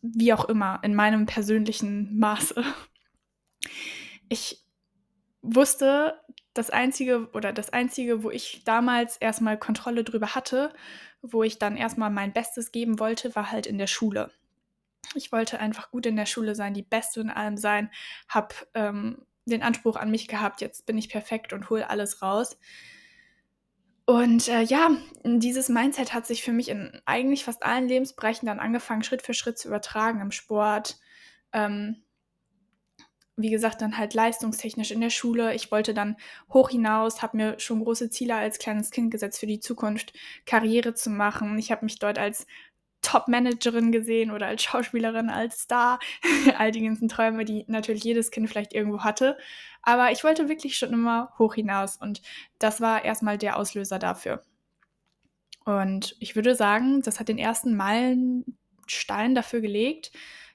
Wie 0.01 0.33
auch 0.33 0.45
immer, 0.45 0.79
in 0.83 0.95
meinem 0.95 1.25
persönlichen 1.25 2.17
Maße. 2.17 2.63
Ich 4.29 4.65
wusste, 5.41 6.19
das 6.53 6.69
einzige 6.69 7.29
oder 7.33 7.53
das 7.53 7.69
einzige, 7.69 8.23
wo 8.23 8.31
ich 8.31 8.63
damals 8.65 9.17
erstmal 9.17 9.57
Kontrolle 9.57 10.03
drüber 10.03 10.35
hatte, 10.35 10.73
wo 11.21 11.43
ich 11.43 11.59
dann 11.59 11.77
erstmal 11.77 12.09
mein 12.09 12.33
Bestes 12.33 12.71
geben 12.71 12.99
wollte, 12.99 13.35
war 13.35 13.51
halt 13.51 13.67
in 13.67 13.77
der 13.77 13.87
Schule. 13.87 14.31
Ich 15.15 15.31
wollte 15.31 15.59
einfach 15.59 15.91
gut 15.91 16.05
in 16.05 16.15
der 16.15 16.25
Schule 16.25 16.55
sein, 16.55 16.73
die 16.73 16.83
Beste 16.83 17.21
in 17.21 17.29
allem 17.29 17.57
sein, 17.57 17.91
habe 18.27 18.55
ähm, 18.73 19.25
den 19.45 19.63
Anspruch 19.63 19.95
an 19.95 20.11
mich 20.11 20.27
gehabt, 20.27 20.61
jetzt 20.61 20.85
bin 20.85 20.97
ich 20.97 21.09
perfekt 21.09 21.53
und 21.53 21.69
hole 21.69 21.89
alles 21.89 22.21
raus. 22.21 22.57
Und 24.09 24.47
äh, 24.47 24.61
ja, 24.61 24.91
dieses 25.25 25.67
Mindset 25.67 26.13
hat 26.13 26.25
sich 26.25 26.41
für 26.41 26.53
mich 26.53 26.69
in 26.69 26.97
eigentlich 27.03 27.43
fast 27.43 27.63
allen 27.63 27.89
Lebensbereichen 27.89 28.45
dann 28.45 28.57
angefangen, 28.57 29.03
Schritt 29.03 29.21
für 29.21 29.33
Schritt 29.33 29.57
zu 29.59 29.67
übertragen. 29.67 30.21
Im 30.21 30.31
Sport, 30.31 30.97
ähm, 31.51 31.97
wie 33.35 33.49
gesagt, 33.49 33.81
dann 33.81 33.97
halt 33.97 34.13
leistungstechnisch 34.13 34.91
in 34.91 35.01
der 35.01 35.09
Schule. 35.09 35.53
Ich 35.55 35.71
wollte 35.71 35.93
dann 35.93 36.15
hoch 36.53 36.69
hinaus, 36.69 37.21
habe 37.21 37.35
mir 37.35 37.59
schon 37.59 37.83
große 37.83 38.09
Ziele 38.09 38.35
als 38.35 38.59
kleines 38.59 38.91
Kind 38.91 39.11
gesetzt 39.11 39.41
für 39.41 39.45
die 39.45 39.59
Zukunft, 39.59 40.13
Karriere 40.45 40.93
zu 40.93 41.09
machen. 41.09 41.59
Ich 41.59 41.69
habe 41.69 41.83
mich 41.83 41.99
dort 41.99 42.17
als 42.17 42.47
Top-Managerin 43.07 43.93
gesehen 43.93 44.31
oder 44.31 44.47
als 44.47 44.63
Schauspielerin, 44.63 45.29
als 45.29 45.61
Star. 45.61 45.99
All 46.57 46.71
die 46.71 46.83
ganzen 46.83 47.07
Träume, 47.07 47.45
die 47.45 47.63
natürlich 47.67 48.03
jedes 48.03 48.31
Kind 48.31 48.49
vielleicht 48.49 48.73
irgendwo 48.73 49.03
hatte. 49.03 49.37
Aber 49.81 50.11
ich 50.11 50.25
wollte 50.25 50.49
wirklich 50.49 50.77
schon 50.77 50.91
immer 50.91 51.33
hoch 51.39 51.55
hinaus 51.55 51.95
und 51.95 52.21
das 52.59 52.81
war 52.81 53.05
erstmal 53.05 53.37
der 53.37 53.55
Auslöser 53.55 53.97
dafür. 53.97 54.43
Und 55.63 56.17
ich 56.19 56.35
würde 56.35 56.53
sagen, 56.55 57.01
das 57.01 57.21
hat 57.21 57.29
den 57.29 57.37
ersten 57.37 57.77
Meilenstein 57.77 59.35
dafür 59.35 59.61
gelegt, 59.61 60.11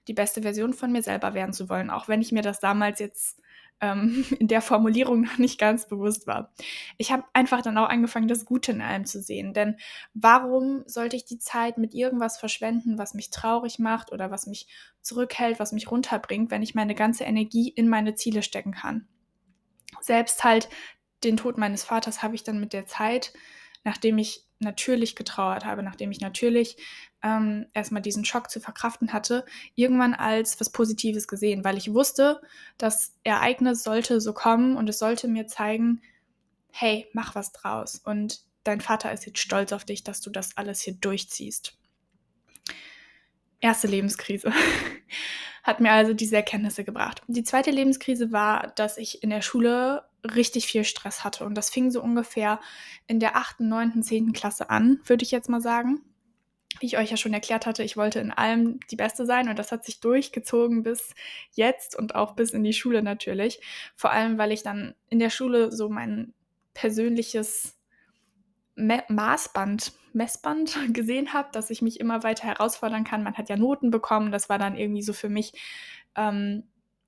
die 0.08 0.14
beste 0.14 0.42
Version 0.42 0.74
von 0.74 0.92
mir 0.92 1.02
selber 1.02 1.32
werden 1.32 1.54
zu 1.54 1.70
wollen. 1.70 1.88
Auch 1.88 2.08
wenn 2.08 2.20
ich 2.20 2.32
mir 2.32 2.42
das 2.42 2.60
damals 2.60 2.98
jetzt 2.98 3.40
ähm, 3.82 4.24
in 4.38 4.48
der 4.48 4.62
Formulierung 4.62 5.20
noch 5.20 5.36
nicht 5.36 5.58
ganz 5.58 5.86
bewusst 5.86 6.26
war. 6.26 6.54
Ich 6.96 7.12
habe 7.12 7.24
einfach 7.34 7.60
dann 7.60 7.76
auch 7.76 7.88
angefangen, 7.88 8.28
das 8.28 8.46
Gute 8.46 8.72
in 8.72 8.80
allem 8.80 9.04
zu 9.04 9.20
sehen. 9.20 9.52
Denn 9.52 9.76
warum 10.14 10.84
sollte 10.86 11.16
ich 11.16 11.26
die 11.26 11.38
Zeit 11.38 11.76
mit 11.76 11.92
irgendwas 11.92 12.38
verschwenden, 12.38 12.96
was 12.96 13.12
mich 13.12 13.30
traurig 13.30 13.78
macht 13.78 14.12
oder 14.12 14.30
was 14.30 14.46
mich 14.46 14.68
zurückhält, 15.02 15.58
was 15.58 15.72
mich 15.72 15.90
runterbringt, 15.90 16.50
wenn 16.50 16.62
ich 16.62 16.74
meine 16.74 16.94
ganze 16.94 17.24
Energie 17.24 17.68
in 17.68 17.88
meine 17.88 18.14
Ziele 18.14 18.42
stecken 18.42 18.72
kann? 18.72 19.06
Selbst 20.00 20.42
halt 20.44 20.70
den 21.22 21.36
Tod 21.36 21.58
meines 21.58 21.84
Vaters 21.84 22.22
habe 22.22 22.34
ich 22.34 22.42
dann 22.42 22.58
mit 22.58 22.72
der 22.72 22.86
Zeit, 22.86 23.32
nachdem 23.84 24.18
ich 24.18 24.46
natürlich 24.58 25.16
getrauert 25.16 25.64
habe, 25.64 25.82
nachdem 25.82 26.10
ich 26.10 26.20
natürlich 26.20 26.76
ähm, 27.22 27.66
erstmal 27.74 28.02
diesen 28.02 28.24
Schock 28.24 28.50
zu 28.50 28.60
verkraften 28.60 29.12
hatte, 29.12 29.44
irgendwann 29.74 30.14
als 30.14 30.60
was 30.60 30.70
Positives 30.70 31.28
gesehen, 31.28 31.64
weil 31.64 31.76
ich 31.76 31.92
wusste, 31.92 32.40
das 32.78 33.14
Ereignis 33.24 33.82
sollte 33.82 34.20
so 34.20 34.32
kommen 34.32 34.76
und 34.76 34.88
es 34.88 34.98
sollte 34.98 35.28
mir 35.28 35.46
zeigen, 35.46 36.02
hey, 36.70 37.08
mach 37.12 37.34
was 37.34 37.52
draus. 37.52 38.00
Und 38.04 38.40
dein 38.64 38.80
Vater 38.80 39.12
ist 39.12 39.26
jetzt 39.26 39.38
stolz 39.38 39.72
auf 39.72 39.84
dich, 39.84 40.04
dass 40.04 40.20
du 40.20 40.30
das 40.30 40.56
alles 40.56 40.80
hier 40.80 40.94
durchziehst. 40.94 41.76
Erste 43.60 43.86
Lebenskrise 43.86 44.52
hat 45.62 45.80
mir 45.80 45.92
also 45.92 46.14
diese 46.14 46.36
Erkenntnisse 46.36 46.82
gebracht. 46.82 47.22
Die 47.28 47.44
zweite 47.44 47.70
Lebenskrise 47.70 48.32
war, 48.32 48.72
dass 48.74 48.96
ich 48.96 49.22
in 49.22 49.30
der 49.30 49.42
Schule 49.42 50.04
richtig 50.24 50.66
viel 50.66 50.84
Stress 50.84 51.24
hatte. 51.24 51.44
Und 51.44 51.54
das 51.54 51.70
fing 51.70 51.90
so 51.90 52.02
ungefähr 52.02 52.60
in 53.06 53.20
der 53.20 53.36
8., 53.36 53.60
9., 53.60 54.02
10. 54.02 54.32
Klasse 54.32 54.70
an, 54.70 55.00
würde 55.04 55.24
ich 55.24 55.30
jetzt 55.30 55.48
mal 55.48 55.60
sagen. 55.60 56.00
Wie 56.80 56.86
ich 56.86 56.96
euch 56.96 57.10
ja 57.10 57.16
schon 57.16 57.34
erklärt 57.34 57.66
hatte, 57.66 57.82
ich 57.82 57.96
wollte 57.96 58.18
in 58.18 58.30
allem 58.30 58.80
die 58.90 58.96
Beste 58.96 59.26
sein 59.26 59.48
und 59.48 59.58
das 59.58 59.72
hat 59.72 59.84
sich 59.84 60.00
durchgezogen 60.00 60.82
bis 60.82 61.14
jetzt 61.52 61.94
und 61.96 62.14
auch 62.14 62.34
bis 62.34 62.50
in 62.50 62.64
die 62.64 62.72
Schule 62.72 63.02
natürlich. 63.02 63.60
Vor 63.94 64.10
allem, 64.10 64.38
weil 64.38 64.52
ich 64.52 64.62
dann 64.62 64.94
in 65.10 65.18
der 65.18 65.28
Schule 65.28 65.70
so 65.70 65.90
mein 65.90 66.32
persönliches 66.72 67.76
Me 68.74 69.04
Maßband, 69.08 69.92
Messband 70.14 70.78
gesehen 70.94 71.34
habe, 71.34 71.50
dass 71.52 71.68
ich 71.68 71.82
mich 71.82 72.00
immer 72.00 72.22
weiter 72.22 72.46
herausfordern 72.46 73.04
kann. 73.04 73.22
Man 73.22 73.36
hat 73.36 73.50
ja 73.50 73.56
Noten 73.56 73.90
bekommen. 73.90 74.32
Das 74.32 74.48
war 74.48 74.58
dann 74.58 74.76
irgendwie 74.76 75.02
so 75.02 75.12
für 75.12 75.28
mich 75.28 75.52
ähm, 76.16 76.64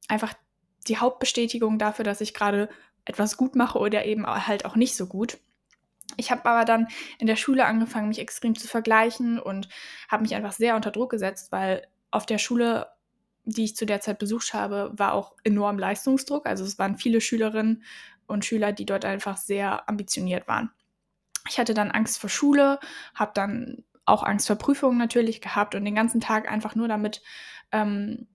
einfach 0.09 0.35
die 0.88 0.99
Hauptbestätigung 0.99 1.78
dafür, 1.78 2.04
dass 2.04 2.21
ich 2.21 2.35
gerade 2.35 2.68
etwas 3.05 3.37
gut 3.37 3.57
mache 3.57 3.79
oder 3.79 4.05
eben 4.05 4.27
halt 4.27 4.65
auch 4.65 4.77
nicht 4.77 4.97
so 4.97 5.07
gut. 5.07 5.39
Ich 6.17 6.31
habe 6.31 6.45
aber 6.45 6.65
dann 6.65 6.89
in 7.19 7.27
der 7.27 7.37
Schule 7.37 7.67
angefangen, 7.67 8.09
mich 8.09 8.19
extrem 8.19 8.55
zu 8.57 8.69
vergleichen 8.69 9.39
und 9.39 9.69
habe 10.09 10.23
mich 10.23 10.35
einfach 10.35 10.53
sehr 10.53 10.77
unter 10.77 10.91
Druck 10.91 11.11
gesetzt, 11.11 11.51
weil 11.51 11.87
auf 12.11 12.27
der 12.27 12.39
Schule, 12.39 12.89
die 13.45 13.65
ich 13.65 13.77
zu 13.77 13.87
der 13.87 14.01
Zeit 14.01 14.19
besucht 14.19 14.55
habe, 14.55 14.93
war 14.95 15.13
auch 15.13 15.35
enorm 15.45 15.79
Leistungsdruck. 15.79 16.47
Also 16.47 16.65
es 16.65 16.79
waren 16.79 16.97
viele 16.97 17.21
Schülerinnen 17.21 17.83
und 18.27 18.45
Schüler, 18.45 18.73
die 18.73 18.87
dort 18.87 19.05
einfach 19.05 19.37
sehr 19.37 19.89
ambitioniert 19.89 20.47
waren. 20.47 20.71
Ich 21.49 21.59
hatte 21.59 21.75
dann 21.75 21.91
Angst 21.91 22.19
vor 22.19 22.31
Schule, 22.31 22.79
habe 23.15 23.33
dann 23.35 23.85
auch 24.07 24.23
Angst 24.23 24.47
vor 24.47 24.57
Prüfungen 24.57 24.99
natürlich 24.99 25.41
gehabt 25.41 25.75
und 25.75 25.85
den 25.85 25.95
ganzen 25.95 26.21
Tag 26.21 26.51
einfach 26.51 26.75
nur 26.75 26.89
damit 26.89 27.23
ähm, 27.73 28.27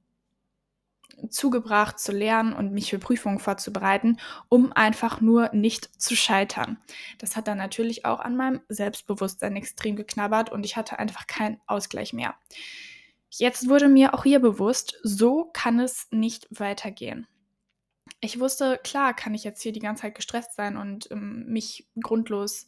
zugebracht 1.30 2.00
zu 2.00 2.12
lernen 2.12 2.54
und 2.54 2.72
mich 2.72 2.90
für 2.90 3.00
Prüfungen 3.00 3.40
vorzubereiten, 3.40 4.18
um 4.48 4.72
einfach 4.72 5.22
nur 5.22 5.50
nicht 5.54 6.02
zu 6.02 6.16
scheitern. 6.16 6.78
Das 7.18 7.36
hat 7.36 7.48
dann 7.48 7.58
natürlich 7.58 8.06
auch 8.06 8.20
an 8.20 8.36
meinem 8.36 8.62
Selbstbewusstsein 8.70 9.56
extrem 9.56 9.96
geknabbert 9.96 10.52
und 10.52 10.66
ich 10.66 10.78
hatte 10.78 11.00
einfach 11.00 11.28
keinen 11.28 11.60
Ausgleich 11.68 12.14
mehr. 12.14 12.36
Jetzt 13.30 13.70
wurde 13.70 13.90
mir 13.90 14.14
auch 14.14 14.24
hier 14.24 14.40
bewusst, 14.40 14.98
so 15.04 15.50
kann 15.54 15.80
es 15.80 16.08
nicht 16.12 16.48
weitergehen. 16.50 17.28
Ich 18.22 18.40
wusste, 18.40 18.80
klar 18.84 19.14
kann 19.14 19.34
ich 19.34 19.44
jetzt 19.44 19.62
hier 19.62 19.72
die 19.72 19.80
ganze 19.80 20.02
Zeit 20.02 20.16
gestresst 20.16 20.56
sein 20.56 20.78
und 20.78 21.10
ähm, 21.12 21.46
mich 21.48 21.88
grundlos 22.02 22.68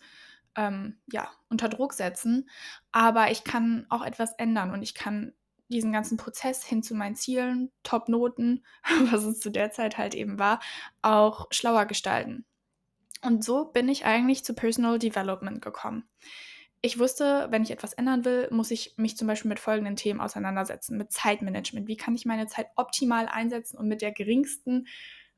ähm, 0.55 0.97
ja, 1.11 1.29
unter 1.49 1.69
Druck 1.69 1.93
setzen, 1.93 2.49
aber 2.91 3.31
ich 3.31 3.43
kann 3.43 3.85
auch 3.89 4.03
etwas 4.03 4.33
ändern 4.33 4.71
und 4.71 4.81
ich 4.81 4.93
kann 4.93 5.33
diesen 5.71 5.91
ganzen 5.91 6.17
Prozess 6.17 6.63
hin 6.63 6.83
zu 6.83 6.93
meinen 6.93 7.15
Zielen, 7.15 7.71
Top-Noten, 7.83 8.63
was 9.11 9.23
es 9.23 9.39
zu 9.39 9.49
der 9.49 9.71
Zeit 9.71 9.97
halt 9.97 10.13
eben 10.13 10.37
war, 10.37 10.59
auch 11.01 11.47
schlauer 11.51 11.85
gestalten. 11.85 12.45
Und 13.23 13.43
so 13.43 13.65
bin 13.65 13.87
ich 13.89 14.05
eigentlich 14.05 14.43
zu 14.43 14.53
Personal 14.53 14.99
Development 14.99 15.61
gekommen. 15.61 16.05
Ich 16.83 16.97
wusste, 16.97 17.47
wenn 17.51 17.61
ich 17.61 17.69
etwas 17.69 17.93
ändern 17.93 18.25
will, 18.25 18.47
muss 18.49 18.71
ich 18.71 18.95
mich 18.97 19.15
zum 19.15 19.27
Beispiel 19.27 19.49
mit 19.49 19.59
folgenden 19.59 19.95
Themen 19.95 20.19
auseinandersetzen, 20.19 20.97
mit 20.97 21.11
Zeitmanagement. 21.11 21.87
Wie 21.87 21.97
kann 21.97 22.15
ich 22.15 22.25
meine 22.25 22.47
Zeit 22.47 22.67
optimal 22.75 23.27
einsetzen, 23.27 23.77
um 23.77 23.87
mit 23.87 24.01
der 24.01 24.11
geringsten, 24.11 24.87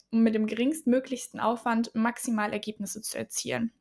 mit 0.10 0.36
dem 0.36 0.48
geringstmöglichsten 0.48 1.42
Aufwand 1.42 1.94
maximal 1.94 2.54
Ergebnisse 2.54 3.02
zu 3.02 3.18
erzielen? 3.18 3.74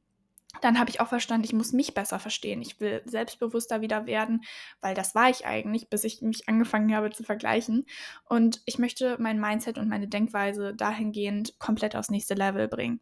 Dann 0.60 0.78
habe 0.78 0.90
ich 0.90 1.00
auch 1.00 1.08
verstanden, 1.08 1.44
ich 1.44 1.52
muss 1.52 1.72
mich 1.72 1.94
besser 1.94 2.18
verstehen. 2.18 2.60
Ich 2.62 2.78
will 2.80 3.02
selbstbewusster 3.04 3.80
wieder 3.80 4.06
werden, 4.06 4.42
weil 4.80 4.94
das 4.94 5.14
war 5.14 5.30
ich 5.30 5.46
eigentlich, 5.46 5.88
bis 5.88 6.04
ich 6.04 6.22
mich 6.22 6.48
angefangen 6.48 6.94
habe 6.94 7.10
zu 7.10 7.24
vergleichen. 7.24 7.86
Und 8.24 8.60
ich 8.66 8.78
möchte 8.78 9.16
mein 9.18 9.40
Mindset 9.40 9.78
und 9.78 9.88
meine 9.88 10.08
Denkweise 10.08 10.74
dahingehend 10.74 11.58
komplett 11.58 11.96
aufs 11.96 12.10
nächste 12.10 12.34
Level 12.34 12.68
bringen. 12.68 13.00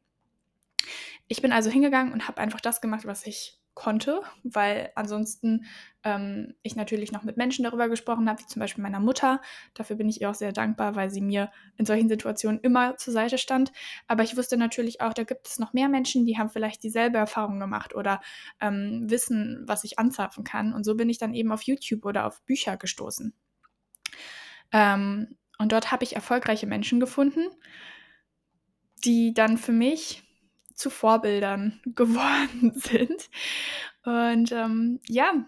Ich 1.29 1.43
bin 1.43 1.53
also 1.53 1.71
hingegangen 1.71 2.13
und 2.13 2.29
habe 2.29 2.41
einfach 2.41 2.61
das 2.61 2.81
gemacht, 2.81 3.07
was 3.07 3.27
ich 3.27 3.59
konnte, 3.81 4.21
weil 4.45 4.93
ansonsten 4.95 5.65
ähm, 6.05 6.53
ich 6.63 6.77
natürlich 6.77 7.13
noch 7.13 7.23
mit 7.23 7.39
Menschen 7.39 7.65
darüber 7.65 7.89
gesprochen 7.89 8.29
habe, 8.29 8.43
wie 8.43 8.47
zum 8.47 8.61
Beispiel 8.61 8.83
meiner 8.83 9.01
Mutter. 9.01 9.41
Dafür 9.73 9.97
bin 9.97 10.07
ich 10.07 10.21
ihr 10.21 10.29
auch 10.29 10.35
sehr 10.35 10.53
dankbar, 10.53 10.97
weil 10.97 11.09
sie 11.09 11.23
mir 11.23 11.51
in 11.79 11.87
solchen 11.87 12.11
Situationen 12.11 12.61
immer 12.61 12.99
zur 12.99 13.15
Seite 13.15 13.39
stand. 13.39 13.73
Aber 14.07 14.23
ich 14.23 14.37
wusste 14.37 14.59
natürlich 14.59 15.01
auch, 15.01 15.15
da 15.15 15.25
gibt 15.25 15.49
es 15.49 15.59
noch 15.59 15.73
mehr 15.73 15.89
Menschen, 15.89 16.27
die 16.27 16.37
haben 16.37 16.51
vielleicht 16.51 16.83
dieselbe 16.83 17.17
Erfahrung 17.17 17.59
gemacht 17.59 17.95
oder 17.95 18.21
ähm, 18.61 19.09
wissen, 19.09 19.65
was 19.67 19.83
ich 19.83 19.99
anzapfen 19.99 20.45
kann. 20.45 20.75
Und 20.75 20.85
so 20.85 20.95
bin 20.95 21.09
ich 21.09 21.17
dann 21.17 21.33
eben 21.33 21.51
auf 21.51 21.63
YouTube 21.63 22.05
oder 22.05 22.27
auf 22.27 22.43
Bücher 22.43 22.77
gestoßen. 22.77 23.33
Ähm, 24.73 25.39
und 25.57 25.73
dort 25.73 25.91
habe 25.91 26.05
ich 26.05 26.17
erfolgreiche 26.17 26.67
Menschen 26.67 27.01
gefunden, 27.01 27.49
die 29.07 29.33
dann 29.33 29.57
für 29.57 29.73
mich 29.73 30.30
zu 30.81 30.91
Vorbildern 30.91 31.81
geworden 31.95 32.73
sind. 32.75 33.31
Und 34.05 34.51
ähm, 34.53 35.01
ja, 35.07 35.47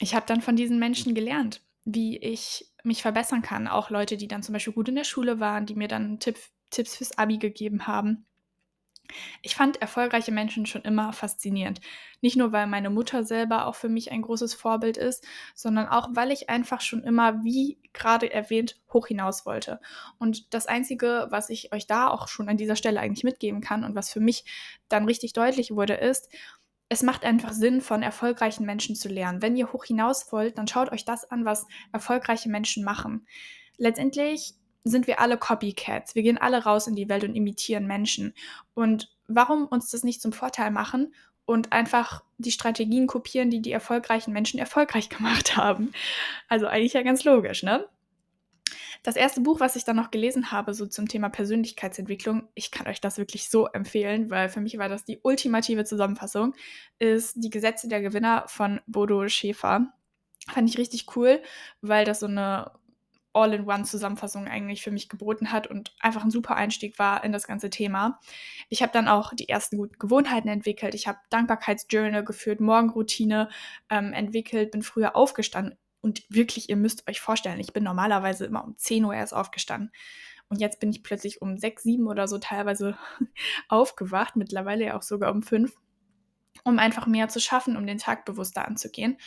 ich 0.00 0.14
habe 0.14 0.26
dann 0.26 0.42
von 0.42 0.56
diesen 0.56 0.78
Menschen 0.78 1.14
gelernt, 1.14 1.62
wie 1.84 2.18
ich 2.18 2.70
mich 2.84 3.02
verbessern 3.02 3.42
kann. 3.42 3.68
Auch 3.68 3.90
Leute, 3.90 4.16
die 4.16 4.28
dann 4.28 4.42
zum 4.42 4.52
Beispiel 4.52 4.72
gut 4.72 4.88
in 4.88 4.96
der 4.96 5.04
Schule 5.04 5.40
waren, 5.40 5.66
die 5.66 5.74
mir 5.74 5.88
dann 5.88 6.20
Tipp, 6.20 6.38
Tipps 6.70 6.96
fürs 6.96 7.16
Abi 7.16 7.38
gegeben 7.38 7.86
haben. 7.86 8.26
Ich 9.42 9.54
fand 9.54 9.80
erfolgreiche 9.80 10.32
Menschen 10.32 10.66
schon 10.66 10.82
immer 10.82 11.12
faszinierend. 11.12 11.80
Nicht 12.20 12.36
nur, 12.36 12.52
weil 12.52 12.66
meine 12.66 12.90
Mutter 12.90 13.24
selber 13.24 13.66
auch 13.66 13.74
für 13.74 13.88
mich 13.88 14.12
ein 14.12 14.22
großes 14.22 14.54
Vorbild 14.54 14.96
ist, 14.96 15.26
sondern 15.54 15.86
auch, 15.86 16.08
weil 16.12 16.30
ich 16.30 16.50
einfach 16.50 16.80
schon 16.80 17.02
immer, 17.02 17.42
wie 17.44 17.78
gerade 17.92 18.32
erwähnt, 18.32 18.80
hoch 18.92 19.06
hinaus 19.06 19.46
wollte. 19.46 19.80
Und 20.18 20.52
das 20.54 20.66
Einzige, 20.66 21.26
was 21.30 21.50
ich 21.50 21.72
euch 21.72 21.86
da 21.86 22.08
auch 22.08 22.28
schon 22.28 22.48
an 22.48 22.56
dieser 22.56 22.76
Stelle 22.76 23.00
eigentlich 23.00 23.24
mitgeben 23.24 23.60
kann 23.60 23.84
und 23.84 23.94
was 23.94 24.12
für 24.12 24.20
mich 24.20 24.44
dann 24.88 25.04
richtig 25.04 25.32
deutlich 25.32 25.70
wurde, 25.70 25.94
ist, 25.94 26.28
es 26.88 27.02
macht 27.02 27.24
einfach 27.24 27.52
Sinn, 27.52 27.80
von 27.80 28.02
erfolgreichen 28.02 28.64
Menschen 28.64 28.96
zu 28.96 29.08
lernen. 29.08 29.42
Wenn 29.42 29.56
ihr 29.56 29.72
hoch 29.72 29.84
hinaus 29.84 30.32
wollt, 30.32 30.56
dann 30.56 30.68
schaut 30.68 30.90
euch 30.90 31.04
das 31.04 31.30
an, 31.30 31.44
was 31.44 31.66
erfolgreiche 31.92 32.48
Menschen 32.48 32.82
machen. 32.82 33.26
Letztendlich 33.76 34.54
sind 34.84 35.06
wir 35.06 35.20
alle 35.20 35.36
Copycats. 35.36 36.14
Wir 36.14 36.22
gehen 36.22 36.38
alle 36.38 36.64
raus 36.64 36.86
in 36.86 36.96
die 36.96 37.08
Welt 37.08 37.24
und 37.24 37.34
imitieren 37.34 37.86
Menschen. 37.86 38.34
Und 38.74 39.10
warum 39.26 39.66
uns 39.66 39.90
das 39.90 40.04
nicht 40.04 40.22
zum 40.22 40.32
Vorteil 40.32 40.70
machen 40.70 41.14
und 41.44 41.72
einfach 41.72 42.22
die 42.38 42.52
Strategien 42.52 43.06
kopieren, 43.06 43.50
die 43.50 43.62
die 43.62 43.72
erfolgreichen 43.72 44.32
Menschen 44.32 44.58
erfolgreich 44.58 45.08
gemacht 45.08 45.56
haben? 45.56 45.92
Also 46.48 46.66
eigentlich 46.66 46.94
ja 46.94 47.02
ganz 47.02 47.24
logisch, 47.24 47.62
ne? 47.62 47.86
Das 49.02 49.16
erste 49.16 49.40
Buch, 49.40 49.60
was 49.60 49.76
ich 49.76 49.84
dann 49.84 49.96
noch 49.96 50.10
gelesen 50.10 50.50
habe, 50.50 50.74
so 50.74 50.84
zum 50.86 51.08
Thema 51.08 51.28
Persönlichkeitsentwicklung, 51.28 52.48
ich 52.54 52.70
kann 52.70 52.88
euch 52.88 53.00
das 53.00 53.16
wirklich 53.16 53.48
so 53.48 53.66
empfehlen, 53.66 54.28
weil 54.30 54.48
für 54.48 54.60
mich 54.60 54.76
war 54.76 54.88
das 54.88 55.04
die 55.04 55.20
ultimative 55.22 55.84
Zusammenfassung, 55.84 56.54
ist 56.98 57.36
Die 57.36 57.50
Gesetze 57.50 57.88
der 57.88 58.02
Gewinner 58.02 58.44
von 58.48 58.80
Bodo 58.86 59.28
Schäfer. 59.28 59.92
Fand 60.48 60.68
ich 60.68 60.78
richtig 60.78 61.16
cool, 61.16 61.40
weil 61.80 62.04
das 62.04 62.20
so 62.20 62.26
eine 62.26 62.72
All-in-One-Zusammenfassung 63.32 64.48
eigentlich 64.48 64.82
für 64.82 64.90
mich 64.90 65.08
geboten 65.08 65.52
hat 65.52 65.66
und 65.66 65.94
einfach 66.00 66.24
ein 66.24 66.30
super 66.30 66.56
Einstieg 66.56 66.98
war 66.98 67.24
in 67.24 67.32
das 67.32 67.46
ganze 67.46 67.70
Thema. 67.70 68.18
Ich 68.68 68.82
habe 68.82 68.92
dann 68.92 69.08
auch 69.08 69.32
die 69.34 69.48
ersten 69.48 69.76
guten 69.76 69.98
Gewohnheiten 69.98 70.48
entwickelt. 70.48 70.94
Ich 70.94 71.06
habe 71.06 71.18
Dankbarkeitsjournal 71.30 72.24
geführt, 72.24 72.60
Morgenroutine 72.60 73.48
ähm, 73.90 74.12
entwickelt, 74.12 74.70
bin 74.70 74.82
früher 74.82 75.14
aufgestanden. 75.16 75.76
Und 76.00 76.22
wirklich, 76.28 76.70
ihr 76.70 76.76
müsst 76.76 77.08
euch 77.08 77.20
vorstellen, 77.20 77.60
ich 77.60 77.72
bin 77.72 77.84
normalerweise 77.84 78.46
immer 78.46 78.64
um 78.64 78.76
10 78.76 79.04
Uhr 79.04 79.14
erst 79.14 79.34
aufgestanden. 79.34 79.92
Und 80.48 80.60
jetzt 80.60 80.80
bin 80.80 80.90
ich 80.90 81.02
plötzlich 81.02 81.42
um 81.42 81.58
6, 81.58 81.82
7 81.82 82.06
oder 82.06 82.28
so 82.28 82.38
teilweise 82.38 82.96
aufgewacht, 83.68 84.36
mittlerweile 84.36 84.86
ja 84.86 84.96
auch 84.96 85.02
sogar 85.02 85.32
um 85.32 85.42
5, 85.42 85.72
um 86.64 86.78
einfach 86.78 87.06
mehr 87.06 87.28
zu 87.28 87.40
schaffen, 87.40 87.76
um 87.76 87.86
den 87.86 87.98
Tag 87.98 88.24
bewusster 88.24 88.66
anzugehen 88.66 89.18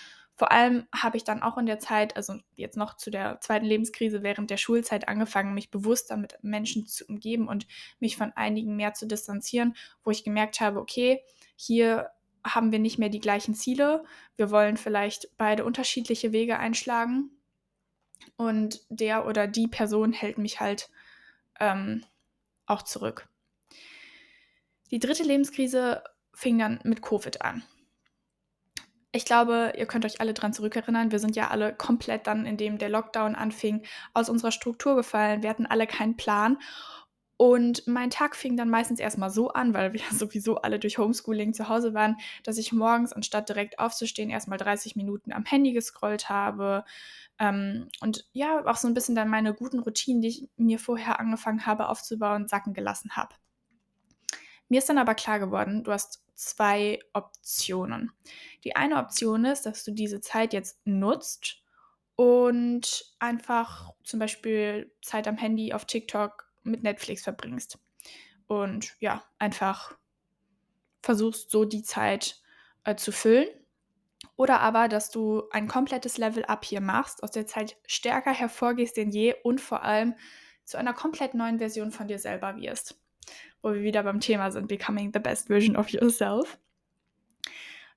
Vor 0.41 0.51
allem 0.51 0.88
habe 0.91 1.17
ich 1.17 1.24
dann 1.24 1.43
auch 1.43 1.60
in 1.60 1.67
der 1.67 1.77
Zeit, 1.77 2.15
also 2.15 2.33
jetzt 2.55 2.75
noch 2.75 2.98
zu 2.98 3.12
der 3.12 3.39
zweiten 3.41 3.67
Lebenskrise 3.67 4.24
während 4.24 4.50
der 4.50 4.57
Schulzeit 4.57 5.07
angefangen, 5.07 5.53
mich 5.53 5.69
bewusster 5.69 6.17
mit 6.17 6.33
Menschen 6.41 6.88
zu 6.88 7.05
umgeben 7.05 7.48
und 7.48 7.67
mich 8.00 8.17
von 8.17 8.31
einigen 8.31 8.75
mehr 8.75 8.95
zu 8.95 9.05
distanzieren, 9.05 9.75
wo 10.03 10.10
ich 10.10 10.24
gemerkt 10.24 10.60
habe, 10.60 10.79
okay, 10.79 11.21
hier 11.55 12.10
haben 12.43 12.71
wir 12.71 12.79
nicht 12.79 12.98
mehr 12.98 13.10
die 13.10 13.19
gleichen 13.19 13.53
Ziele. 13.53 14.03
Wir 14.36 14.50
wollen 14.50 14.77
vielleicht 14.77 15.29
beide 15.38 15.63
unterschiedliche 15.63 16.31
Wege 16.31 16.57
einschlagen. 16.57 17.29
Und 18.36 18.81
der 18.89 19.27
oder 19.27 19.45
die 19.45 19.67
Person 19.67 20.12
hält 20.12 20.39
mich 20.39 20.60
halt 20.60 20.89
ähm, 21.60 22.03
auch 22.65 22.81
zurück. 22.81 23.29
Die 24.89 24.98
dritte 24.98 25.21
Lebenskrise 25.21 26.03
fing 26.33 26.57
dann 26.57 26.79
mit 26.83 27.03
Covid 27.03 27.43
an. 27.43 27.62
Ich 29.13 29.25
glaube, 29.25 29.74
ihr 29.77 29.86
könnt 29.88 30.06
euch 30.06 30.22
alle 30.22 30.34
dran 30.34 30.53
zurückerinnern. 30.53 31.12
Wir 31.12 31.20
sind 31.20 31.36
ja 31.36 31.50
alle 31.50 31.75
komplett 31.75 32.27
dann, 32.27 32.46
indem 32.46 32.77
der 32.77 32.89
Lockdown 32.89 33.36
anfing, 33.36 33.86
aus 34.13 34.30
unserer 34.30 34.51
Struktur 34.51 34.96
gefallen. 34.96 35.44
Wir 35.44 35.50
hatten 35.50 35.65
alle 35.65 35.86
keinen 35.86 36.15
Plan. 36.15 36.58
Und 37.36 37.88
mein 37.88 38.12
Tag 38.12 38.36
fing 38.36 38.56
dann 38.56 38.70
meistens 38.70 39.00
erstmal 39.00 39.32
so 39.32 39.50
an, 39.50 39.74
weil 39.74 39.94
wir 39.94 40.01
sowieso 40.12 40.58
alle 40.58 40.80
durch 40.80 40.98
Homeschooling 40.98 41.53
zu 41.53 41.68
Hause 41.68 41.94
waren, 41.94 42.18
dass 42.44 42.58
ich 42.58 42.72
morgens, 42.72 43.13
anstatt 43.13 43.50
direkt 43.50 43.80
aufzustehen, 43.80 44.30
erstmal 44.30 44.60
30 44.60 44.96
Minuten 44.96 45.34
am 45.34 45.44
Handy 45.44 45.74
gescrollt 45.74 46.30
habe. 46.30 46.86
Ähm, 47.39 47.89
und 48.00 48.30
ja, 48.32 48.63
auch 48.65 48.77
so 48.77 48.88
ein 48.88 48.94
bisschen 48.94 49.15
dann 49.15 49.27
meine 49.27 49.53
guten 49.53 49.80
Routinen, 49.80 50.22
die 50.22 50.27
ich 50.27 50.50
mir 50.56 50.80
vorher 50.80 51.20
angefangen 51.20 51.65
habe 51.65 51.89
aufzubauen, 51.89 52.48
sacken 52.48 52.74
gelassen 52.74 53.15
habe. 53.15 53.36
Mir 54.70 54.77
ist 54.77 54.88
dann 54.88 55.00
aber 55.00 55.15
klar 55.15 55.39
geworden, 55.39 55.84
du 55.84 55.91
hast 55.91 56.24
zwei 56.41 57.00
Optionen. 57.13 58.12
Die 58.63 58.75
eine 58.75 58.98
Option 58.98 59.45
ist, 59.45 59.65
dass 59.65 59.83
du 59.83 59.91
diese 59.91 60.21
Zeit 60.21 60.53
jetzt 60.53 60.79
nutzt 60.86 61.63
und 62.15 63.15
einfach 63.19 63.93
zum 64.03 64.19
Beispiel 64.19 64.91
Zeit 65.01 65.27
am 65.27 65.38
Handy 65.38 65.74
auf 65.74 65.86
TikTok 65.86 66.51
mit 66.63 66.83
Netflix 66.83 67.24
verbringst. 67.24 67.79
Und 68.48 68.95
ja, 69.00 69.24
einfach 69.39 69.98
versuchst 71.01 71.50
so 71.50 71.65
die 71.65 71.83
Zeit 71.83 72.41
äh, 72.83 72.95
zu 72.95 73.12
füllen. 73.12 73.48
Oder 74.36 74.60
aber, 74.60 74.88
dass 74.88 75.10
du 75.10 75.43
ein 75.51 75.67
komplettes 75.67 76.17
Level-Up 76.17 76.65
hier 76.65 76.81
machst, 76.81 77.24
aus 77.24 77.31
der 77.31 77.48
Zeit 77.48 77.77
stärker 77.88 78.33
hervorgehst 78.33 78.98
denn 78.98 79.10
je 79.10 79.36
und 79.43 79.62
vor 79.62 79.83
allem 79.83 80.15
zu 80.63 80.77
einer 80.77 80.93
komplett 80.93 81.33
neuen 81.33 81.57
Version 81.57 81.91
von 81.91 82.07
dir 82.07 82.19
selber 82.19 82.55
wirst. 82.57 83.00
Wo 83.62 83.74
wir 83.74 83.84
wieder 83.84 84.03
beim 84.03 84.20
Thema 84.20 84.51
sind, 84.51 84.68
becoming 84.68 85.12
the 85.13 85.20
best 85.20 85.48
version 85.48 85.75
of 85.75 85.89
yourself. 85.89 86.58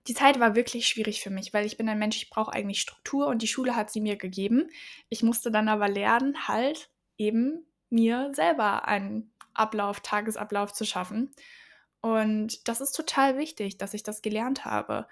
Die 0.07 0.15
Zeit 0.15 0.39
war 0.39 0.55
wirklich 0.55 0.87
schwierig 0.87 1.23
für 1.23 1.31
mich, 1.31 1.55
weil 1.55 1.65
ich 1.65 1.79
bin 1.79 1.89
ein 1.89 1.99
Mensch, 1.99 2.17
ich 2.19 2.29
brauche 2.29 2.53
eigentlich 2.53 2.81
Struktur 2.81 3.27
und 3.27 3.41
die 3.41 3.49
Schule 3.49 3.75
hat 3.75 3.91
sie 3.91 4.03
mir 4.03 4.17
gegeben. 4.17 4.69
Ich 5.09 5.23
musste 5.23 5.51
dann 5.51 5.69
aber 5.69 5.89
lernen, 5.89 6.47
halt 6.47 6.91
eben 7.17 7.65
mir 7.89 8.31
selber 8.35 8.87
einen 8.87 9.33
Ablauf, 9.55 10.01
Tagesablauf 10.01 10.73
zu 10.73 10.85
schaffen. 10.85 11.31
Und 12.03 12.69
das 12.69 12.83
ist 12.83 12.93
total 12.93 13.39
wichtig, 13.39 13.79
dass 13.79 13.95
ich 13.95 14.03
das 14.03 14.21
gelernt 14.21 14.67
habe, 14.67 15.07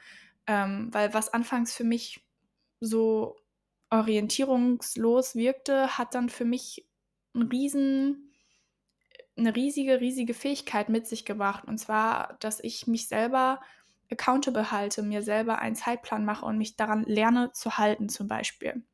ähm, 0.46 0.88
weil 0.92 1.14
was 1.14 1.32
anfangs 1.32 1.74
für 1.74 1.84
mich 1.84 2.20
so 2.80 3.36
orientierungslos 3.88 5.34
wirkte, 5.34 5.96
hat 5.96 6.14
dann 6.14 6.28
für 6.28 6.44
mich 6.44 6.86
einen 7.34 7.48
riesen, 7.48 8.31
eine 9.36 9.54
riesige, 9.56 10.00
riesige 10.00 10.34
Fähigkeit 10.34 10.88
mit 10.88 11.06
sich 11.06 11.24
gebracht. 11.24 11.64
Und 11.66 11.78
zwar, 11.78 12.36
dass 12.40 12.60
ich 12.60 12.86
mich 12.86 13.08
selber 13.08 13.60
accountable 14.10 14.70
halte, 14.70 15.02
mir 15.02 15.22
selber 15.22 15.58
einen 15.58 15.76
Zeitplan 15.76 16.24
mache 16.24 16.44
und 16.44 16.58
mich 16.58 16.76
daran 16.76 17.04
lerne 17.04 17.52
zu 17.52 17.78
halten 17.78 18.08
zum 18.08 18.28
Beispiel 18.28 18.84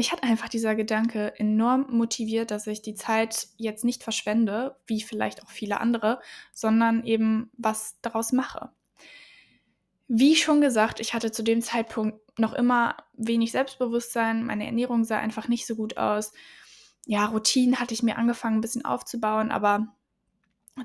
mich 0.00 0.12
hat 0.12 0.22
einfach 0.22 0.48
dieser 0.48 0.74
Gedanke 0.74 1.38
enorm 1.38 1.86
motiviert, 1.90 2.50
dass 2.50 2.66
ich 2.66 2.80
die 2.80 2.94
Zeit 2.94 3.48
jetzt 3.58 3.84
nicht 3.84 4.02
verschwende, 4.02 4.76
wie 4.86 5.02
vielleicht 5.02 5.42
auch 5.42 5.50
viele 5.50 5.78
andere, 5.78 6.20
sondern 6.54 7.04
eben 7.04 7.50
was 7.58 7.98
daraus 8.00 8.32
mache. 8.32 8.70
Wie 10.08 10.36
schon 10.36 10.62
gesagt, 10.62 11.00
ich 11.00 11.12
hatte 11.12 11.32
zu 11.32 11.42
dem 11.42 11.60
Zeitpunkt 11.60 12.18
noch 12.38 12.54
immer 12.54 12.96
wenig 13.12 13.52
Selbstbewusstsein, 13.52 14.46
meine 14.46 14.64
Ernährung 14.64 15.04
sah 15.04 15.18
einfach 15.18 15.48
nicht 15.48 15.66
so 15.66 15.76
gut 15.76 15.98
aus. 15.98 16.32
Ja, 17.06 17.26
Routinen 17.26 17.80
hatte 17.80 17.94
ich 17.94 18.02
mir 18.02 18.18
angefangen 18.18 18.58
ein 18.58 18.60
bisschen 18.60 18.84
aufzubauen, 18.84 19.50
aber 19.50 19.88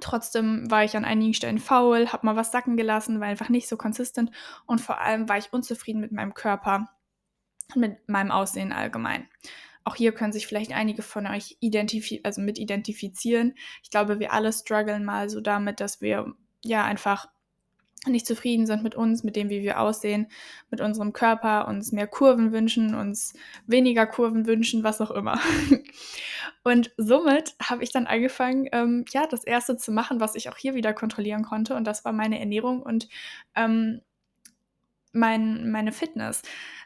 trotzdem 0.01 0.69
war 0.71 0.83
ich 0.83 0.97
an 0.97 1.05
einigen 1.05 1.33
Stellen 1.33 1.59
faul, 1.59 2.11
habe 2.11 2.25
mal 2.25 2.35
was 2.35 2.51
sacken 2.51 2.77
gelassen, 2.77 3.19
war 3.19 3.27
einfach 3.27 3.49
nicht 3.49 3.67
so 3.67 3.77
konsistent 3.77 4.31
und 4.65 4.81
vor 4.81 4.99
allem 4.99 5.29
war 5.29 5.37
ich 5.37 5.53
unzufrieden 5.53 6.01
mit 6.01 6.11
meinem 6.11 6.33
Körper 6.33 6.89
mit 7.73 8.07
meinem 8.07 8.31
Aussehen 8.31 8.71
allgemein. 8.71 9.27
Auch 9.83 9.95
hier 9.95 10.11
können 10.13 10.33
sich 10.33 10.47
vielleicht 10.47 10.71
einige 10.71 11.01
von 11.01 11.27
euch 11.27 11.57
identifi 11.59 12.21
also 12.23 12.41
mit 12.41 12.57
identifizieren. 12.57 13.53
Ich 13.83 13.89
glaube, 13.89 14.19
wir 14.19 14.33
alle 14.33 14.51
strugglen 14.51 15.05
mal 15.05 15.29
so 15.29 15.41
damit, 15.41 15.79
dass 15.79 16.01
wir 16.01 16.33
ja 16.63 16.83
einfach 16.83 17.27
nicht 18.11 18.25
zufrieden 18.27 18.65
sind 18.65 18.83
mit 18.83 18.95
uns, 18.95 19.23
mit 19.23 19.35
dem, 19.35 19.49
wie 19.49 19.61
wir 19.61 19.79
aussehen, 19.79 20.27
mit 20.69 20.81
unserem 20.81 21.13
Körper, 21.13 21.67
uns 21.67 21.91
mehr 21.91 22.07
Kurven 22.07 22.51
wünschen, 22.51 22.95
uns 22.95 23.33
weniger 23.67 24.05
Kurven 24.05 24.45
wünschen, 24.45 24.83
was 24.83 25.01
auch 25.01 25.11
immer. 25.11 25.39
Und 26.63 26.91
somit 26.97 27.55
habe 27.61 27.83
ich 27.83 27.91
dann 27.91 28.07
angefangen, 28.07 28.67
ähm, 28.71 29.05
ja, 29.09 29.27
das 29.27 29.43
erste 29.43 29.77
zu 29.77 29.91
machen, 29.91 30.19
was 30.19 30.35
ich 30.35 30.49
auch 30.49 30.57
hier 30.57 30.75
wieder 30.75 30.93
kontrollieren 30.93 31.43
konnte. 31.43 31.75
Und 31.75 31.85
das 31.85 32.05
war 32.05 32.13
meine 32.13 32.39
Ernährung 32.39 32.81
und 32.81 33.07
ähm, 33.55 34.01
mein, 35.11 35.71
meine 35.71 35.91
Fitness 35.91 36.41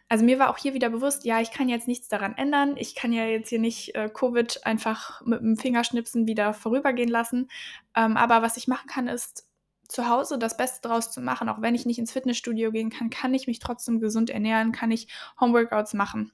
also 0.10 0.26
mir 0.26 0.40
war 0.40 0.50
auch 0.50 0.58
hier 0.58 0.74
wieder 0.74 0.90
bewusst, 0.90 1.24
ja, 1.24 1.40
ich 1.40 1.52
kann 1.52 1.70
jetzt 1.70 1.88
nichts 1.88 2.08
daran 2.08 2.36
ändern. 2.36 2.76
Ich 2.78 2.96
kann 2.96 3.14
ja 3.14 3.26
jetzt 3.26 3.50
hier 3.50 3.60
nicht 3.60 3.94
äh, 3.96 4.10
Covid 4.10 4.66
einfach 4.66 5.22
mit 5.24 5.40
dem 5.40 5.56
Fingerschnipsen 5.56 6.26
wieder 6.26 6.54
vorübergehen 6.54 7.10
lassen. 7.10 7.50
Ähm, 7.96 8.18
aber 8.18 8.42
was 8.42 8.58
ich 8.58 8.68
machen 8.68 8.88
kann, 8.88 9.08
ist 9.08 9.48
zu 9.90 10.08
Hause 10.08 10.38
das 10.38 10.56
Beste 10.56 10.88
draus 10.88 11.12
zu 11.12 11.20
machen. 11.20 11.50
Auch 11.50 11.62
wenn 11.62 11.76
ich 11.76 11.86
nicht 11.86 12.00
ins 12.00 12.14
Fitnessstudio 12.14 12.72
gehen 12.72 12.92
kann, 12.92 13.10
kann 13.10 13.34
ich 13.34 13.48
mich 13.48 13.60
trotzdem 13.60 14.00
gesund 14.00 14.30
ernähren, 14.30 14.72
kann 14.72 14.92
ich 14.92 15.10
Homeworkouts 15.42 15.96
machen. 15.96 16.32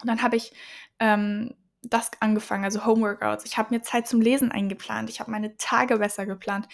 Und 0.00 0.08
dann 0.08 0.22
habe 0.22 0.36
ich 0.36 0.52
ähm, 1.00 1.54
das 1.82 2.12
angefangen, 2.20 2.64
also 2.64 2.86
Homeworkouts. 2.86 3.44
Ich 3.44 3.58
habe 3.58 3.74
mir 3.74 3.82
Zeit 3.82 4.06
zum 4.06 4.20
Lesen 4.20 4.52
eingeplant. 4.52 5.10
Ich 5.10 5.20
habe 5.20 5.30
meine 5.30 5.56
Tage 5.56 5.98
besser 5.98 6.24
geplant. 6.24 6.68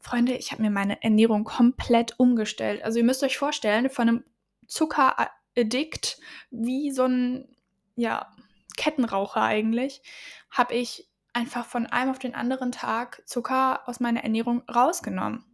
Freunde, 0.00 0.34
ich 0.34 0.52
habe 0.52 0.62
mir 0.62 0.70
meine 0.70 1.02
Ernährung 1.02 1.44
komplett 1.44 2.18
umgestellt. 2.18 2.84
Also 2.84 2.98
ihr 2.98 3.04
müsst 3.04 3.22
euch 3.22 3.38
vorstellen, 3.38 3.88
von 3.88 4.08
einem 4.08 4.24
Zucker 4.66 5.16
Addict, 5.56 6.18
wie 6.50 6.90
so 6.90 7.04
ein 7.04 7.48
ja, 7.96 8.30
Kettenraucher 8.76 9.42
eigentlich, 9.42 10.02
habe 10.50 10.74
ich 10.74 11.08
einfach 11.32 11.66
von 11.66 11.86
einem 11.86 12.10
auf 12.10 12.18
den 12.18 12.34
anderen 12.34 12.72
Tag 12.72 13.22
Zucker 13.26 13.88
aus 13.88 14.00
meiner 14.00 14.22
Ernährung 14.22 14.62
rausgenommen. 14.68 15.44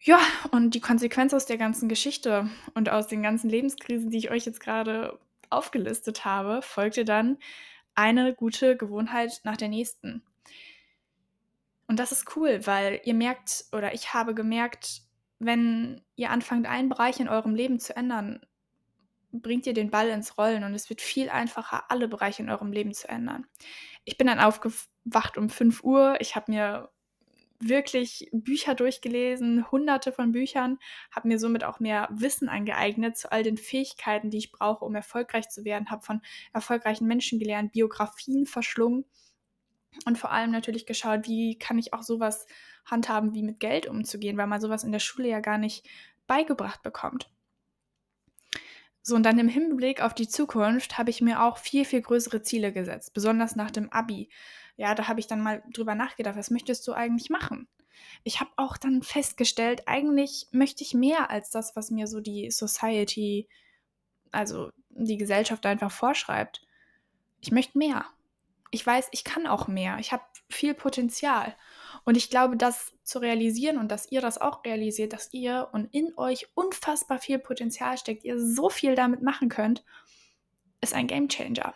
Ja, 0.00 0.20
und 0.52 0.74
die 0.74 0.80
Konsequenz 0.80 1.34
aus 1.34 1.46
der 1.46 1.58
ganzen 1.58 1.88
Geschichte 1.88 2.48
und 2.74 2.90
aus 2.90 3.08
den 3.08 3.22
ganzen 3.22 3.50
Lebenskrisen, 3.50 4.10
die 4.10 4.18
ich 4.18 4.30
euch 4.30 4.46
jetzt 4.46 4.60
gerade 4.60 5.18
aufgelistet 5.50 6.24
habe, 6.24 6.62
folgte 6.62 7.04
dann 7.04 7.38
eine 7.96 8.34
gute 8.34 8.76
Gewohnheit 8.76 9.40
nach 9.42 9.56
der 9.56 9.68
nächsten. 9.68 10.22
Und 11.88 11.98
das 11.98 12.12
ist 12.12 12.36
cool, 12.36 12.60
weil 12.66 13.00
ihr 13.04 13.14
merkt, 13.14 13.64
oder 13.72 13.94
ich 13.94 14.14
habe 14.14 14.34
gemerkt, 14.34 15.02
wenn 15.38 16.02
ihr 16.14 16.30
anfangt, 16.30 16.66
einen 16.66 16.88
Bereich 16.88 17.20
in 17.20 17.28
eurem 17.28 17.54
Leben 17.54 17.78
zu 17.78 17.96
ändern, 17.96 18.44
bringt 19.42 19.66
ihr 19.66 19.74
den 19.74 19.90
Ball 19.90 20.08
ins 20.08 20.38
Rollen 20.38 20.64
und 20.64 20.74
es 20.74 20.88
wird 20.88 21.00
viel 21.00 21.28
einfacher, 21.30 21.90
alle 21.90 22.08
Bereiche 22.08 22.42
in 22.42 22.50
eurem 22.50 22.72
Leben 22.72 22.92
zu 22.94 23.08
ändern. 23.08 23.46
Ich 24.04 24.18
bin 24.18 24.26
dann 24.26 24.40
aufgewacht 24.40 25.36
um 25.36 25.48
5 25.48 25.82
Uhr. 25.82 26.16
Ich 26.20 26.36
habe 26.36 26.52
mir 26.52 26.90
wirklich 27.58 28.28
Bücher 28.32 28.74
durchgelesen, 28.74 29.70
hunderte 29.70 30.12
von 30.12 30.32
Büchern, 30.32 30.78
habe 31.10 31.28
mir 31.28 31.38
somit 31.38 31.64
auch 31.64 31.80
mehr 31.80 32.08
Wissen 32.10 32.48
angeeignet 32.48 33.16
zu 33.16 33.32
all 33.32 33.42
den 33.42 33.56
Fähigkeiten, 33.56 34.30
die 34.30 34.38
ich 34.38 34.52
brauche, 34.52 34.84
um 34.84 34.94
erfolgreich 34.94 35.48
zu 35.48 35.64
werden, 35.64 35.90
habe 35.90 36.04
von 36.04 36.20
erfolgreichen 36.52 37.06
Menschen 37.06 37.38
gelernt, 37.38 37.72
Biografien 37.72 38.46
verschlungen 38.46 39.04
und 40.04 40.18
vor 40.18 40.30
allem 40.30 40.50
natürlich 40.50 40.86
geschaut, 40.86 41.26
wie 41.26 41.58
kann 41.58 41.78
ich 41.78 41.94
auch 41.94 42.02
sowas 42.02 42.46
handhaben, 42.84 43.34
wie 43.34 43.42
mit 43.42 43.60
Geld 43.60 43.86
umzugehen, 43.86 44.36
weil 44.36 44.46
man 44.46 44.60
sowas 44.60 44.84
in 44.84 44.92
der 44.92 44.98
Schule 44.98 45.28
ja 45.28 45.40
gar 45.40 45.58
nicht 45.58 45.88
beigebracht 46.26 46.82
bekommt. 46.82 47.30
So, 49.08 49.14
und 49.14 49.22
dann 49.22 49.38
im 49.38 49.46
Hinblick 49.46 50.00
auf 50.02 50.14
die 50.14 50.26
Zukunft 50.26 50.98
habe 50.98 51.10
ich 51.10 51.20
mir 51.20 51.44
auch 51.44 51.58
viel, 51.58 51.84
viel 51.84 52.02
größere 52.02 52.42
Ziele 52.42 52.72
gesetzt, 52.72 53.14
besonders 53.14 53.54
nach 53.54 53.70
dem 53.70 53.88
Abi. 53.92 54.28
Ja, 54.76 54.96
da 54.96 55.06
habe 55.06 55.20
ich 55.20 55.28
dann 55.28 55.40
mal 55.40 55.62
drüber 55.72 55.94
nachgedacht, 55.94 56.34
was 56.34 56.50
möchtest 56.50 56.88
du 56.88 56.92
eigentlich 56.92 57.30
machen? 57.30 57.68
Ich 58.24 58.40
habe 58.40 58.50
auch 58.56 58.76
dann 58.76 59.04
festgestellt, 59.04 59.84
eigentlich 59.86 60.48
möchte 60.50 60.82
ich 60.82 60.92
mehr 60.92 61.30
als 61.30 61.50
das, 61.50 61.76
was 61.76 61.92
mir 61.92 62.08
so 62.08 62.18
die 62.18 62.50
Society, 62.50 63.48
also 64.32 64.72
die 64.88 65.18
Gesellschaft 65.18 65.64
einfach 65.66 65.92
vorschreibt. 65.92 66.66
Ich 67.40 67.52
möchte 67.52 67.78
mehr. 67.78 68.06
Ich 68.72 68.84
weiß, 68.84 69.06
ich 69.12 69.22
kann 69.22 69.46
auch 69.46 69.68
mehr. 69.68 69.98
Ich 70.00 70.10
habe 70.10 70.24
viel 70.50 70.74
Potenzial. 70.74 71.54
Und 72.06 72.16
ich 72.16 72.30
glaube, 72.30 72.56
das 72.56 72.94
zu 73.02 73.18
realisieren 73.18 73.78
und 73.78 73.90
dass 73.90 74.10
ihr 74.12 74.20
das 74.20 74.40
auch 74.40 74.64
realisiert, 74.64 75.12
dass 75.12 75.34
ihr 75.34 75.68
und 75.72 75.92
in 75.92 76.16
euch 76.16 76.46
unfassbar 76.54 77.18
viel 77.18 77.40
Potenzial 77.40 77.98
steckt, 77.98 78.24
ihr 78.24 78.40
so 78.40 78.70
viel 78.70 78.94
damit 78.94 79.22
machen 79.22 79.48
könnt, 79.48 79.84
ist 80.80 80.94
ein 80.94 81.08
Game 81.08 81.28
Changer. 81.28 81.74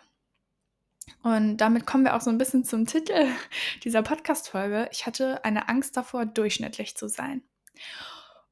Und 1.21 1.57
damit 1.57 1.85
kommen 1.85 2.05
wir 2.05 2.15
auch 2.15 2.21
so 2.21 2.29
ein 2.29 2.37
bisschen 2.37 2.63
zum 2.63 2.87
Titel 2.87 3.27
dieser 3.83 4.03
Podcast-Folge. 4.03 4.87
Ich 4.93 5.05
hatte 5.05 5.43
eine 5.43 5.67
Angst 5.67 5.97
davor, 5.97 6.25
durchschnittlich 6.25 6.95
zu 6.95 7.09
sein. 7.09 7.43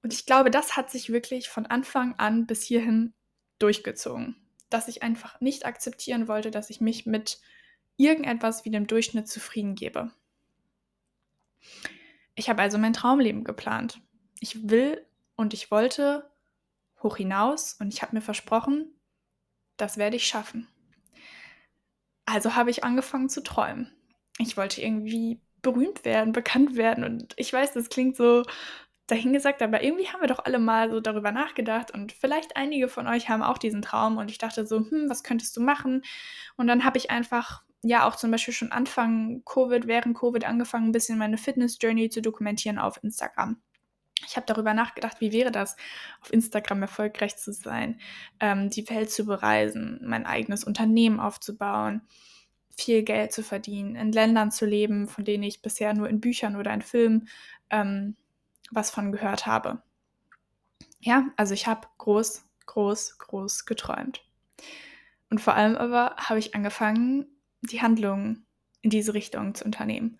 Und 0.03 0.11
ich 0.11 0.25
glaube, 0.25 0.51
das 0.51 0.75
hat 0.75 0.91
sich 0.91 1.13
wirklich 1.13 1.47
von 1.47 1.65
Anfang 1.65 2.13
an 2.17 2.45
bis 2.45 2.61
hierhin 2.61 3.13
durchgezogen. 3.57 4.35
Dass 4.69 4.89
ich 4.89 5.01
einfach 5.01 5.39
nicht 5.39 5.65
akzeptieren 5.65 6.27
wollte, 6.27 6.51
dass 6.51 6.69
ich 6.69 6.81
mich 6.81 7.05
mit 7.05 7.39
irgendetwas 7.95 8.65
wie 8.65 8.69
dem 8.69 8.85
Durchschnitt 8.85 9.29
zufrieden 9.29 9.75
gebe. 9.75 10.11
Ich 12.35 12.49
habe 12.49 12.61
also 12.61 12.77
mein 12.77 12.93
Traumleben 12.93 13.43
geplant. 13.43 14.01
Ich 14.39 14.69
will 14.69 15.05
und 15.35 15.53
ich 15.53 15.71
wollte 15.71 16.29
hoch 17.03 17.17
hinaus 17.17 17.73
und 17.73 17.93
ich 17.93 18.01
habe 18.01 18.15
mir 18.15 18.21
versprochen, 18.21 18.93
das 19.77 19.97
werde 19.97 20.15
ich 20.15 20.27
schaffen. 20.27 20.67
Also 22.25 22.55
habe 22.55 22.69
ich 22.69 22.83
angefangen 22.83 23.29
zu 23.29 23.41
träumen. 23.41 23.91
Ich 24.37 24.55
wollte 24.57 24.81
irgendwie 24.81 25.41
berühmt 25.61 26.05
werden, 26.05 26.31
bekannt 26.33 26.75
werden 26.75 27.03
und 27.03 27.33
ich 27.37 27.51
weiß, 27.51 27.73
das 27.73 27.89
klingt 27.89 28.15
so 28.15 28.43
dahingesagt, 29.07 29.61
aber 29.61 29.83
irgendwie 29.83 30.07
haben 30.07 30.21
wir 30.21 30.27
doch 30.27 30.45
alle 30.45 30.59
mal 30.59 30.91
so 30.91 30.99
darüber 30.99 31.31
nachgedacht 31.31 31.91
und 31.91 32.11
vielleicht 32.11 32.55
einige 32.55 32.87
von 32.87 33.07
euch 33.07 33.27
haben 33.27 33.41
auch 33.41 33.57
diesen 33.57 33.81
Traum 33.81 34.17
und 34.17 34.29
ich 34.29 34.37
dachte 34.37 34.67
so, 34.67 34.77
hm, 34.77 35.09
was 35.09 35.23
könntest 35.23 35.57
du 35.57 35.61
machen? 35.61 36.03
Und 36.57 36.67
dann 36.67 36.85
habe 36.85 36.99
ich 36.99 37.09
einfach 37.09 37.63
ja 37.81 38.07
auch 38.07 38.15
zum 38.15 38.31
Beispiel 38.31 38.53
schon 38.53 38.71
Anfang 38.71 39.43
Covid, 39.45 39.87
während 39.87 40.17
Covid 40.17 40.45
angefangen, 40.45 40.89
ein 40.89 40.91
bisschen 40.91 41.17
meine 41.17 41.37
Fitness-Journey 41.37 42.09
zu 42.09 42.21
dokumentieren 42.21 42.77
auf 42.77 43.01
Instagram. 43.03 43.61
Ich 44.27 44.35
habe 44.35 44.45
darüber 44.45 44.73
nachgedacht, 44.73 45.21
wie 45.21 45.31
wäre 45.31 45.51
das, 45.51 45.77
auf 46.21 46.33
Instagram 46.33 46.81
erfolgreich 46.81 47.37
zu 47.37 47.53
sein, 47.53 47.99
ähm, 48.39 48.69
die 48.69 48.89
Welt 48.89 49.11
zu 49.11 49.25
bereisen, 49.25 50.01
mein 50.03 50.25
eigenes 50.25 50.65
Unternehmen 50.65 51.19
aufzubauen, 51.19 52.01
viel 52.69 53.03
Geld 53.03 53.31
zu 53.31 53.43
verdienen, 53.43 53.95
in 53.95 54.11
Ländern 54.11 54.51
zu 54.51 54.65
leben, 54.65 55.07
von 55.07 55.23
denen 55.23 55.43
ich 55.43 55.61
bisher 55.61 55.93
nur 55.93 56.09
in 56.09 56.19
Büchern 56.19 56.57
oder 56.57 56.73
in 56.73 56.81
Filmen 56.81 57.29
ähm, 57.69 58.15
was 58.71 58.91
von 58.91 59.11
gehört 59.11 59.45
habe. 59.45 59.81
Ja, 60.99 61.29
also 61.37 61.53
ich 61.53 61.65
habe 61.65 61.87
groß, 61.97 62.43
groß, 62.65 63.17
groß 63.19 63.65
geträumt. 63.65 64.23
Und 65.29 65.39
vor 65.39 65.55
allem 65.55 65.75
aber 65.75 66.15
habe 66.17 66.39
ich 66.39 66.55
angefangen, 66.55 67.27
die 67.61 67.81
Handlungen 67.81 68.45
in 68.81 68.89
diese 68.89 69.13
Richtung 69.13 69.55
zu 69.55 69.65
unternehmen. 69.65 70.19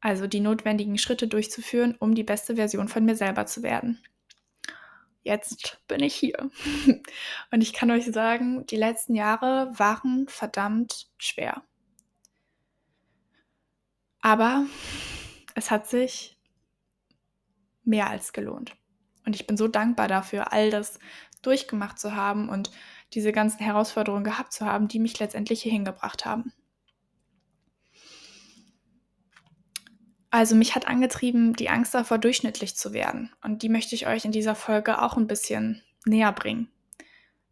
Also 0.00 0.26
die 0.26 0.40
notwendigen 0.40 0.98
Schritte 0.98 1.28
durchzuführen, 1.28 1.96
um 1.98 2.14
die 2.14 2.24
beste 2.24 2.56
Version 2.56 2.88
von 2.88 3.04
mir 3.04 3.16
selber 3.16 3.46
zu 3.46 3.62
werden. 3.62 4.02
Jetzt 5.22 5.80
bin 5.88 6.00
ich 6.00 6.14
hier. 6.14 6.50
Und 7.50 7.62
ich 7.62 7.72
kann 7.72 7.90
euch 7.90 8.04
sagen, 8.04 8.66
die 8.66 8.76
letzten 8.76 9.14
Jahre 9.14 9.72
waren 9.78 10.28
verdammt 10.28 11.08
schwer. 11.16 11.62
Aber 14.20 14.66
es 15.54 15.70
hat 15.70 15.88
sich 15.88 16.36
mehr 17.84 18.08
als 18.10 18.32
gelohnt. 18.34 18.76
Und 19.24 19.34
ich 19.34 19.46
bin 19.46 19.56
so 19.56 19.68
dankbar 19.68 20.08
dafür, 20.08 20.52
all 20.52 20.70
das 20.70 20.98
durchgemacht 21.40 21.98
zu 21.98 22.14
haben 22.14 22.48
und 22.48 22.70
diese 23.12 23.32
ganzen 23.32 23.60
Herausforderungen 23.60 24.24
gehabt 24.24 24.52
zu 24.52 24.66
haben, 24.66 24.88
die 24.88 24.98
mich 24.98 25.18
letztendlich 25.18 25.62
hierhin 25.62 25.84
gebracht 25.84 26.24
haben. 26.24 26.52
Also 30.30 30.56
mich 30.56 30.74
hat 30.74 30.88
angetrieben, 30.88 31.52
die 31.52 31.68
Angst 31.68 31.94
davor, 31.94 32.18
durchschnittlich 32.18 32.74
zu 32.74 32.92
werden. 32.92 33.30
Und 33.44 33.62
die 33.62 33.68
möchte 33.68 33.94
ich 33.94 34.08
euch 34.08 34.24
in 34.24 34.32
dieser 34.32 34.56
Folge 34.56 35.00
auch 35.00 35.16
ein 35.16 35.28
bisschen 35.28 35.82
näher 36.06 36.32
bringen. 36.32 36.68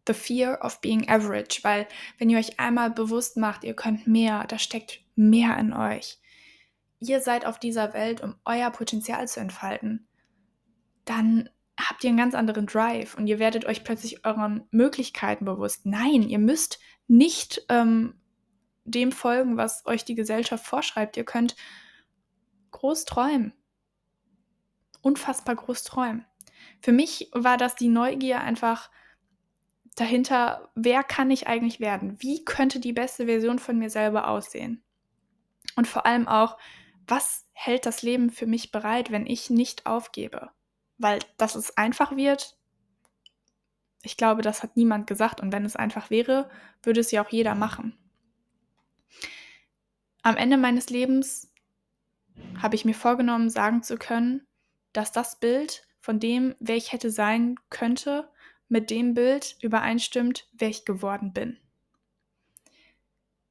The 0.05 0.13
fear 0.13 0.59
of 0.61 0.81
being 0.81 1.07
average, 1.07 1.59
weil 1.61 1.87
wenn 2.17 2.29
ihr 2.29 2.37
euch 2.37 2.59
einmal 2.59 2.91
bewusst 2.91 3.37
macht, 3.37 3.63
ihr 3.63 3.73
könnt 3.73 4.05
mehr, 4.05 4.45
da 4.49 4.59
steckt 4.59 4.99
mehr 5.15 5.57
in 5.57 5.71
euch. 5.71 6.17
Ihr 6.99 7.21
seid 7.21 7.45
auf 7.45 7.57
dieser 7.57 7.93
Welt, 7.93 8.19
um 8.19 8.35
euer 8.43 8.69
Potenzial 8.69 9.29
zu 9.29 9.39
entfalten. 9.39 10.05
Dann 11.05 11.49
habt 11.79 12.03
ihr 12.03 12.09
einen 12.09 12.17
ganz 12.17 12.35
anderen 12.35 12.65
Drive 12.65 13.15
und 13.15 13.27
ihr 13.27 13.39
werdet 13.39 13.65
euch 13.65 13.83
plötzlich 13.83 14.25
euren 14.25 14.67
Möglichkeiten 14.71 15.45
bewusst. 15.45 15.85
Nein, 15.85 16.23
ihr 16.23 16.39
müsst 16.39 16.79
nicht 17.07 17.65
ähm, 17.69 18.15
dem 18.85 19.11
folgen, 19.11 19.57
was 19.57 19.85
euch 19.85 20.05
die 20.05 20.15
Gesellschaft 20.15 20.65
vorschreibt. 20.65 21.17
Ihr 21.17 21.25
könnt 21.25 21.55
groß 22.71 23.05
träumen. 23.05 23.53
Unfassbar 25.01 25.55
groß 25.55 25.83
träumen. 25.83 26.25
Für 26.81 26.91
mich 26.91 27.29
war 27.33 27.57
das 27.57 27.75
die 27.75 27.89
Neugier 27.89 28.41
einfach 28.41 28.89
dahinter, 29.95 30.71
wer 30.75 31.03
kann 31.03 31.31
ich 31.31 31.47
eigentlich 31.47 31.79
werden? 31.79 32.15
Wie 32.19 32.45
könnte 32.45 32.79
die 32.79 32.93
beste 32.93 33.25
Version 33.25 33.59
von 33.59 33.77
mir 33.77 33.89
selber 33.89 34.27
aussehen? 34.27 34.83
Und 35.75 35.87
vor 35.87 36.05
allem 36.05 36.27
auch, 36.27 36.57
was 37.07 37.47
hält 37.53 37.85
das 37.85 38.01
Leben 38.01 38.29
für 38.29 38.47
mich 38.47 38.71
bereit, 38.71 39.11
wenn 39.11 39.25
ich 39.25 39.49
nicht 39.49 39.85
aufgebe? 39.85 40.51
Weil, 40.97 41.19
dass 41.37 41.55
es 41.55 41.77
einfach 41.77 42.15
wird, 42.15 42.57
ich 44.03 44.17
glaube, 44.17 44.41
das 44.41 44.63
hat 44.63 44.75
niemand 44.75 45.07
gesagt. 45.07 45.39
Und 45.39 45.51
wenn 45.51 45.65
es 45.65 45.75
einfach 45.75 46.09
wäre, 46.09 46.49
würde 46.83 46.99
es 46.99 47.11
ja 47.11 47.23
auch 47.23 47.29
jeder 47.29 47.55
machen. 47.55 47.97
Am 50.21 50.37
Ende 50.37 50.57
meines 50.57 50.89
Lebens 50.89 51.51
habe 52.61 52.75
ich 52.75 52.85
mir 52.85 52.93
vorgenommen, 52.93 53.49
sagen 53.49 53.83
zu 53.83 53.97
können, 53.97 54.45
dass 54.91 55.11
das 55.11 55.39
Bild 55.39 55.87
von 55.99 56.19
dem, 56.19 56.55
wer 56.59 56.75
ich 56.75 56.91
hätte 56.91 57.09
sein 57.09 57.55
könnte, 57.69 58.29
mit 58.67 58.89
dem 58.89 59.13
Bild 59.13 59.57
übereinstimmt, 59.61 60.47
wer 60.53 60.69
ich 60.69 60.85
geworden 60.85 61.31
bin. 61.33 61.59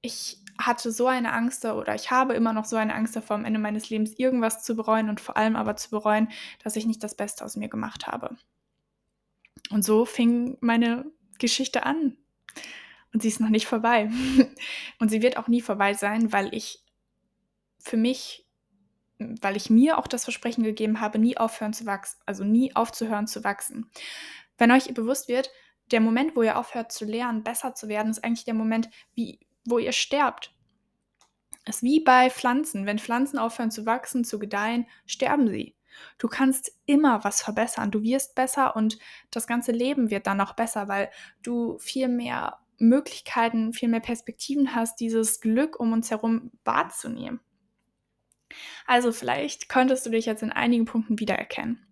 Ich 0.00 0.41
hatte 0.58 0.92
so 0.92 1.06
eine 1.06 1.32
Angst 1.32 1.64
oder 1.64 1.94
ich 1.94 2.10
habe 2.10 2.34
immer 2.34 2.52
noch 2.52 2.64
so 2.64 2.76
eine 2.76 2.94
Angst 2.94 3.16
davor, 3.16 3.36
am 3.36 3.44
Ende 3.44 3.58
meines 3.58 3.90
Lebens 3.90 4.18
irgendwas 4.18 4.62
zu 4.62 4.76
bereuen 4.76 5.08
und 5.08 5.20
vor 5.20 5.36
allem 5.36 5.56
aber 5.56 5.76
zu 5.76 5.90
bereuen, 5.90 6.28
dass 6.62 6.76
ich 6.76 6.86
nicht 6.86 7.02
das 7.02 7.16
Beste 7.16 7.44
aus 7.44 7.56
mir 7.56 7.68
gemacht 7.68 8.06
habe. 8.06 8.36
Und 9.70 9.84
so 9.84 10.04
fing 10.04 10.58
meine 10.60 11.06
Geschichte 11.38 11.84
an. 11.84 12.16
Und 13.12 13.22
sie 13.22 13.28
ist 13.28 13.40
noch 13.40 13.48
nicht 13.48 13.66
vorbei. 13.66 14.10
Und 14.98 15.10
sie 15.10 15.22
wird 15.22 15.36
auch 15.36 15.48
nie 15.48 15.60
vorbei 15.60 15.94
sein, 15.94 16.32
weil 16.32 16.54
ich 16.54 16.82
für 17.78 17.96
mich, 17.96 18.46
weil 19.18 19.56
ich 19.56 19.70
mir 19.70 19.98
auch 19.98 20.06
das 20.06 20.24
Versprechen 20.24 20.64
gegeben 20.64 21.00
habe, 21.00 21.18
nie 21.18 21.36
aufhören 21.36 21.72
zu 21.72 21.84
wachsen, 21.84 22.20
also 22.26 22.44
nie 22.44 22.74
aufzuhören 22.74 23.26
zu 23.26 23.44
wachsen. 23.44 23.90
Wenn 24.56 24.70
euch 24.70 24.92
bewusst 24.94 25.28
wird, 25.28 25.50
der 25.90 26.00
Moment, 26.00 26.36
wo 26.36 26.42
ihr 26.42 26.58
aufhört 26.58 26.92
zu 26.92 27.04
lernen, 27.04 27.42
besser 27.42 27.74
zu 27.74 27.88
werden, 27.88 28.10
ist 28.10 28.24
eigentlich 28.24 28.44
der 28.44 28.54
Moment, 28.54 28.88
wie, 29.14 29.40
wo 29.64 29.78
ihr 29.78 29.92
sterbt. 29.92 30.54
Es 31.64 31.76
ist 31.76 31.82
wie 31.82 32.00
bei 32.00 32.30
Pflanzen. 32.30 32.86
Wenn 32.86 32.98
Pflanzen 32.98 33.38
aufhören 33.38 33.70
zu 33.70 33.86
wachsen, 33.86 34.24
zu 34.24 34.38
gedeihen, 34.38 34.86
sterben 35.06 35.48
sie. 35.48 35.76
Du 36.18 36.28
kannst 36.28 36.72
immer 36.86 37.22
was 37.24 37.42
verbessern. 37.42 37.90
Du 37.90 38.02
wirst 38.02 38.34
besser 38.34 38.74
und 38.76 38.98
das 39.30 39.46
ganze 39.46 39.72
Leben 39.72 40.10
wird 40.10 40.26
dann 40.26 40.38
noch 40.38 40.54
besser, 40.54 40.88
weil 40.88 41.10
du 41.42 41.78
viel 41.78 42.08
mehr 42.08 42.58
Möglichkeiten, 42.78 43.72
viel 43.72 43.88
mehr 43.88 44.00
Perspektiven 44.00 44.74
hast, 44.74 45.00
dieses 45.00 45.40
Glück 45.40 45.78
um 45.78 45.92
uns 45.92 46.10
herum 46.10 46.50
wahrzunehmen. 46.64 47.40
Also 48.86 49.12
vielleicht 49.12 49.68
könntest 49.68 50.04
du 50.04 50.10
dich 50.10 50.26
jetzt 50.26 50.42
in 50.42 50.52
einigen 50.52 50.84
Punkten 50.84 51.18
wiedererkennen. 51.18 51.86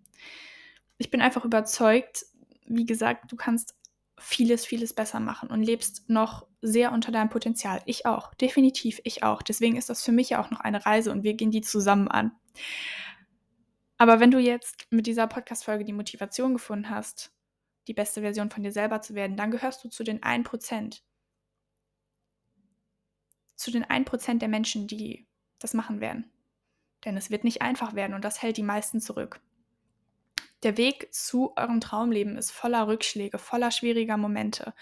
Ich 0.98 1.10
bin 1.10 1.22
einfach 1.22 1.44
überzeugt, 1.44 2.26
wie 2.66 2.84
gesagt, 2.84 3.32
du 3.32 3.36
kannst 3.36 3.74
vieles, 4.20 4.66
vieles 4.66 4.92
besser 4.92 5.20
machen 5.20 5.50
und 5.50 5.62
lebst 5.62 6.08
noch 6.08 6.46
sehr 6.62 6.92
unter 6.92 7.10
deinem 7.10 7.30
Potenzial. 7.30 7.80
Ich 7.86 8.06
auch, 8.06 8.34
definitiv, 8.34 9.00
ich 9.04 9.22
auch. 9.22 9.42
Deswegen 9.42 9.76
ist 9.76 9.88
das 9.88 10.04
für 10.04 10.12
mich 10.12 10.30
ja 10.30 10.42
auch 10.42 10.50
noch 10.50 10.60
eine 10.60 10.84
Reise 10.84 11.10
und 11.10 11.22
wir 11.22 11.34
gehen 11.34 11.50
die 11.50 11.62
zusammen 11.62 12.08
an. 12.08 12.32
Aber 13.96 14.20
wenn 14.20 14.30
du 14.30 14.38
jetzt 14.38 14.86
mit 14.90 15.06
dieser 15.06 15.26
Podcast-Folge 15.26 15.84
die 15.84 15.92
Motivation 15.92 16.54
gefunden 16.54 16.90
hast, 16.90 17.32
die 17.86 17.94
beste 17.94 18.20
Version 18.20 18.50
von 18.50 18.62
dir 18.62 18.72
selber 18.72 19.02
zu 19.02 19.14
werden, 19.14 19.36
dann 19.36 19.50
gehörst 19.50 19.84
du 19.84 19.88
zu 19.88 20.04
den 20.04 20.20
1%. 20.20 21.00
Zu 23.56 23.70
den 23.70 23.84
1% 23.84 24.38
der 24.38 24.48
Menschen, 24.48 24.86
die 24.86 25.26
das 25.58 25.74
machen 25.74 26.00
werden. 26.00 26.30
Denn 27.04 27.16
es 27.16 27.30
wird 27.30 27.44
nicht 27.44 27.62
einfach 27.62 27.94
werden 27.94 28.14
und 28.14 28.24
das 28.24 28.42
hält 28.42 28.56
die 28.56 28.62
meisten 28.62 29.00
zurück. 29.00 29.40
Der 30.62 30.76
Weg 30.76 31.14
zu 31.14 31.56
eurem 31.56 31.80
Traumleben 31.80 32.36
ist 32.36 32.50
voller 32.50 32.86
Rückschläge, 32.86 33.38
voller 33.38 33.70
schwieriger 33.70 34.16
Momente. 34.16 34.74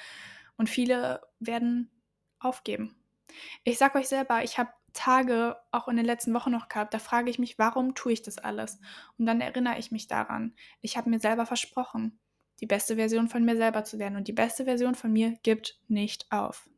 Und 0.56 0.68
viele 0.68 1.20
werden 1.38 1.90
aufgeben. 2.40 2.96
Ich 3.64 3.78
sag 3.78 3.94
euch 3.94 4.08
selber, 4.08 4.42
ich 4.42 4.58
habe 4.58 4.70
Tage 4.92 5.56
auch 5.70 5.86
in 5.86 5.96
den 5.96 6.06
letzten 6.06 6.34
Wochen 6.34 6.50
noch 6.50 6.68
gehabt, 6.68 6.94
da 6.94 6.98
frage 6.98 7.30
ich 7.30 7.38
mich, 7.38 7.58
warum 7.58 7.94
tue 7.94 8.12
ich 8.12 8.22
das 8.22 8.38
alles? 8.38 8.80
Und 9.18 9.26
dann 9.26 9.40
erinnere 9.40 9.78
ich 9.78 9.92
mich 9.92 10.08
daran. 10.08 10.54
Ich 10.80 10.96
habe 10.96 11.10
mir 11.10 11.20
selber 11.20 11.46
versprochen, 11.46 12.18
die 12.60 12.66
beste 12.66 12.96
Version 12.96 13.28
von 13.28 13.44
mir 13.44 13.56
selber 13.56 13.84
zu 13.84 13.98
werden. 13.98 14.16
Und 14.16 14.26
die 14.26 14.32
beste 14.32 14.64
Version 14.64 14.94
von 14.94 15.12
mir 15.12 15.36
gibt 15.42 15.78
nicht 15.86 16.26
auf. 16.32 16.68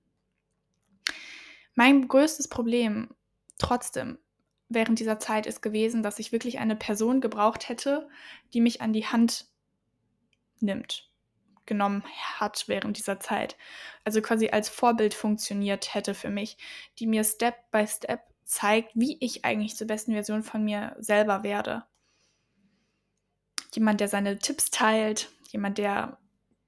Mein 1.75 2.09
größtes 2.09 2.49
Problem 2.49 3.15
trotzdem 3.59 4.19
während 4.71 4.99
dieser 5.01 5.19
Zeit 5.19 5.47
ist 5.47 5.61
gewesen, 5.61 6.03
dass 6.03 6.19
ich 6.19 6.33
wirklich 6.33 6.59
eine 6.59 6.77
Person 6.77 7.21
gebraucht 7.21 7.69
hätte, 7.69 8.09
die 8.55 8.61
mich 8.61 8.81
an 8.81 8.93
die 8.93 9.05
Hand 9.05 9.47
nimmt, 10.61 11.11
genommen 11.67 12.05
hat 12.39 12.65
während 12.69 12.97
dieser 12.97 13.21
Zeit. 13.21 13.57
Also 14.05 14.23
quasi 14.23 14.49
als 14.49 14.69
Vorbild 14.69 15.13
funktioniert 15.13 15.95
hätte 15.95 16.15
für 16.15 16.31
mich, 16.31 16.57
die 16.99 17.07
mir 17.07 17.25
Step 17.25 17.71
by 17.71 17.87
Step 17.87 18.23
zeigt, 18.45 18.93
wie 18.95 19.19
ich 19.21 19.45
eigentlich 19.45 19.77
zur 19.77 19.87
besten 19.87 20.13
Version 20.13 20.43
von 20.43 20.65
mir 20.65 20.97
selber 20.99 21.43
werde. 21.43 21.85
Jemand, 23.75 24.01
der 24.01 24.09
seine 24.09 24.39
Tipps 24.39 24.71
teilt, 24.71 25.31
jemand, 25.51 25.79
der 25.79 26.19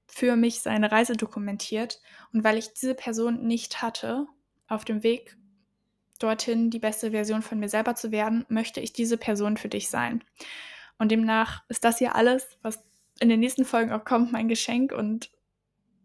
für 0.07 0.35
mich 0.35 0.61
seine 0.61 0.91
Reise 0.91 1.13
dokumentiert. 1.17 2.01
Und 2.31 2.43
weil 2.43 2.57
ich 2.57 2.73
diese 2.73 2.95
Person 2.95 3.45
nicht 3.47 3.81
hatte 3.81 4.27
auf 4.67 4.85
dem 4.85 5.03
Weg 5.03 5.37
dorthin, 6.23 6.69
die 6.69 6.79
beste 6.79 7.11
Version 7.11 7.41
von 7.41 7.59
mir 7.59 7.69
selber 7.69 7.95
zu 7.95 8.11
werden, 8.11 8.45
möchte 8.47 8.79
ich 8.79 8.93
diese 8.93 9.17
Person 9.17 9.57
für 9.57 9.69
dich 9.69 9.89
sein. 9.89 10.23
Und 10.97 11.11
demnach 11.11 11.63
ist 11.67 11.83
das 11.83 11.97
hier 11.97 12.15
alles, 12.15 12.57
was 12.61 12.83
in 13.19 13.29
den 13.29 13.39
nächsten 13.39 13.65
Folgen 13.65 13.91
auch 13.91 14.05
kommt, 14.05 14.31
mein 14.31 14.47
Geschenk 14.47 14.91
und 14.91 15.31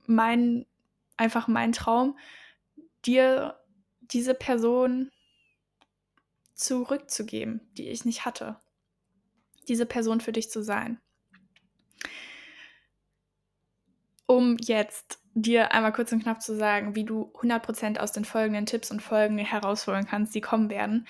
mein, 0.07 0.66
einfach 1.16 1.46
mein 1.48 1.72
Traum, 1.72 2.18
dir 3.04 3.59
diese 4.00 4.35
Person 4.35 5.11
zurückzugeben, 6.54 7.61
die 7.76 7.88
ich 7.88 8.04
nicht 8.04 8.24
hatte. 8.24 8.61
Diese 9.68 9.87
Person 9.87 10.20
für 10.20 10.33
dich 10.33 10.50
zu 10.50 10.62
sein. 10.62 11.00
Um 14.26 14.57
jetzt 14.59 15.20
dir 15.42 15.72
einmal 15.72 15.92
kurz 15.92 16.12
und 16.12 16.22
knapp 16.22 16.42
zu 16.42 16.57
sagen, 16.57 16.94
wie 16.94 17.05
du 17.05 17.33
100% 17.40 17.98
aus 17.98 18.12
den 18.12 18.24
folgenden 18.24 18.66
Tipps 18.66 18.90
und 18.90 19.03
Folgen 19.03 19.38
herausholen 19.38 20.07
kannst, 20.07 20.35
die 20.35 20.40
kommen 20.40 20.70
werden. 20.70 21.07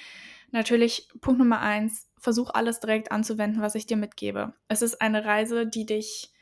Natürlich, 0.50 1.08
Punkt 1.20 1.38
Nummer 1.38 1.60
eins, 1.60 2.08
versuch 2.18 2.50
alles 2.50 2.80
direkt 2.80 3.12
anzuwenden, 3.12 3.62
was 3.62 3.74
ich 3.74 3.86
dir 3.86 3.96
mitgebe. 3.96 4.54
Es 4.68 4.82
ist 4.82 5.00
eine 5.00 5.24
Reise, 5.24 5.66
die 5.66 5.86
dich 5.86 6.32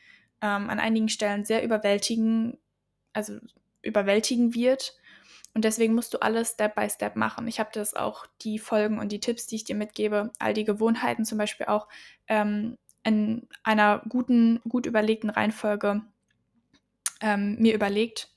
ähm, 0.41 0.69
an 0.69 0.79
einigen 0.79 1.09
Stellen 1.09 1.45
sehr 1.45 1.63
überwältigen, 1.63 2.57
also 3.13 3.37
überwältigen 3.81 4.53
wird. 4.53 4.95
Und 5.53 5.65
deswegen 5.65 5.95
musst 5.95 6.13
du 6.13 6.19
alles 6.19 6.51
Step 6.51 6.75
by 6.75 6.89
Step 6.89 7.15
machen. 7.15 7.47
Ich 7.47 7.59
habe 7.59 7.69
das 7.73 7.95
auch, 7.95 8.27
die 8.41 8.59
Folgen 8.59 8.99
und 8.99 9.11
die 9.11 9.19
Tipps, 9.19 9.47
die 9.47 9.55
ich 9.55 9.63
dir 9.63 9.75
mitgebe, 9.75 10.31
all 10.39 10.53
die 10.53 10.65
Gewohnheiten 10.65 11.25
zum 11.25 11.37
Beispiel 11.37 11.65
auch 11.65 11.87
ähm, 12.27 12.77
in 13.03 13.47
einer 13.63 14.03
guten, 14.07 14.59
gut 14.67 14.85
überlegten 14.85 15.29
Reihenfolge 15.29 16.03
ähm, 17.21 17.57
mir 17.59 17.73
überlegt, 17.73 18.29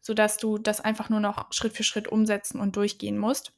sodass 0.00 0.36
du 0.36 0.58
das 0.58 0.80
einfach 0.80 1.08
nur 1.08 1.20
noch 1.20 1.52
Schritt 1.52 1.74
für 1.74 1.84
Schritt 1.84 2.08
umsetzen 2.08 2.60
und 2.60 2.76
durchgehen 2.76 3.18
musst. 3.18 3.52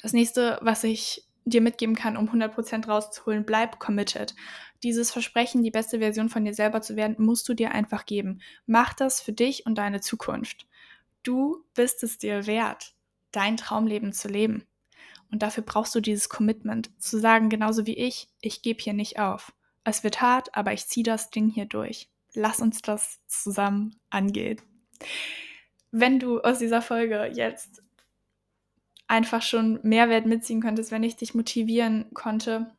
Das 0.00 0.12
nächste, 0.12 0.58
was 0.62 0.84
ich 0.84 1.26
dir 1.44 1.60
mitgeben 1.60 1.96
kann, 1.96 2.16
um 2.16 2.28
100% 2.28 2.86
rauszuholen, 2.86 3.44
bleib 3.44 3.80
committed. 3.80 4.34
Dieses 4.82 5.10
Versprechen, 5.10 5.62
die 5.62 5.70
beste 5.70 5.98
Version 5.98 6.28
von 6.28 6.44
dir 6.44 6.54
selber 6.54 6.82
zu 6.82 6.96
werden, 6.96 7.16
musst 7.18 7.48
du 7.48 7.54
dir 7.54 7.72
einfach 7.72 8.06
geben. 8.06 8.40
Mach 8.66 8.94
das 8.94 9.20
für 9.20 9.32
dich 9.32 9.66
und 9.66 9.76
deine 9.76 10.00
Zukunft. 10.00 10.66
Du 11.22 11.64
bist 11.74 12.02
es 12.02 12.18
dir 12.18 12.46
wert, 12.46 12.94
dein 13.32 13.56
Traumleben 13.56 14.12
zu 14.12 14.28
leben. 14.28 14.64
Und 15.30 15.42
dafür 15.42 15.62
brauchst 15.62 15.94
du 15.94 16.00
dieses 16.00 16.28
Commitment, 16.28 16.90
zu 17.00 17.18
sagen, 17.18 17.48
genauso 17.48 17.86
wie 17.86 17.96
ich, 17.96 18.28
ich 18.40 18.62
gebe 18.62 18.82
hier 18.82 18.92
nicht 18.92 19.18
auf. 19.18 19.52
Es 19.84 20.04
wird 20.04 20.20
hart, 20.20 20.54
aber 20.54 20.72
ich 20.72 20.86
ziehe 20.86 21.04
das 21.04 21.30
Ding 21.30 21.48
hier 21.48 21.64
durch 21.64 22.08
lass 22.34 22.60
uns 22.60 22.82
das 22.82 23.20
zusammen 23.26 23.96
angehen. 24.10 24.60
Wenn 25.90 26.18
du 26.18 26.40
aus 26.40 26.58
dieser 26.58 26.82
Folge 26.82 27.30
jetzt 27.34 27.82
einfach 29.08 29.42
schon 29.42 29.78
Mehrwert 29.82 30.26
mitziehen 30.26 30.62
könntest, 30.62 30.90
wenn 30.90 31.02
ich 31.02 31.16
dich 31.16 31.34
motivieren 31.34 32.06
konnte, 32.14 32.74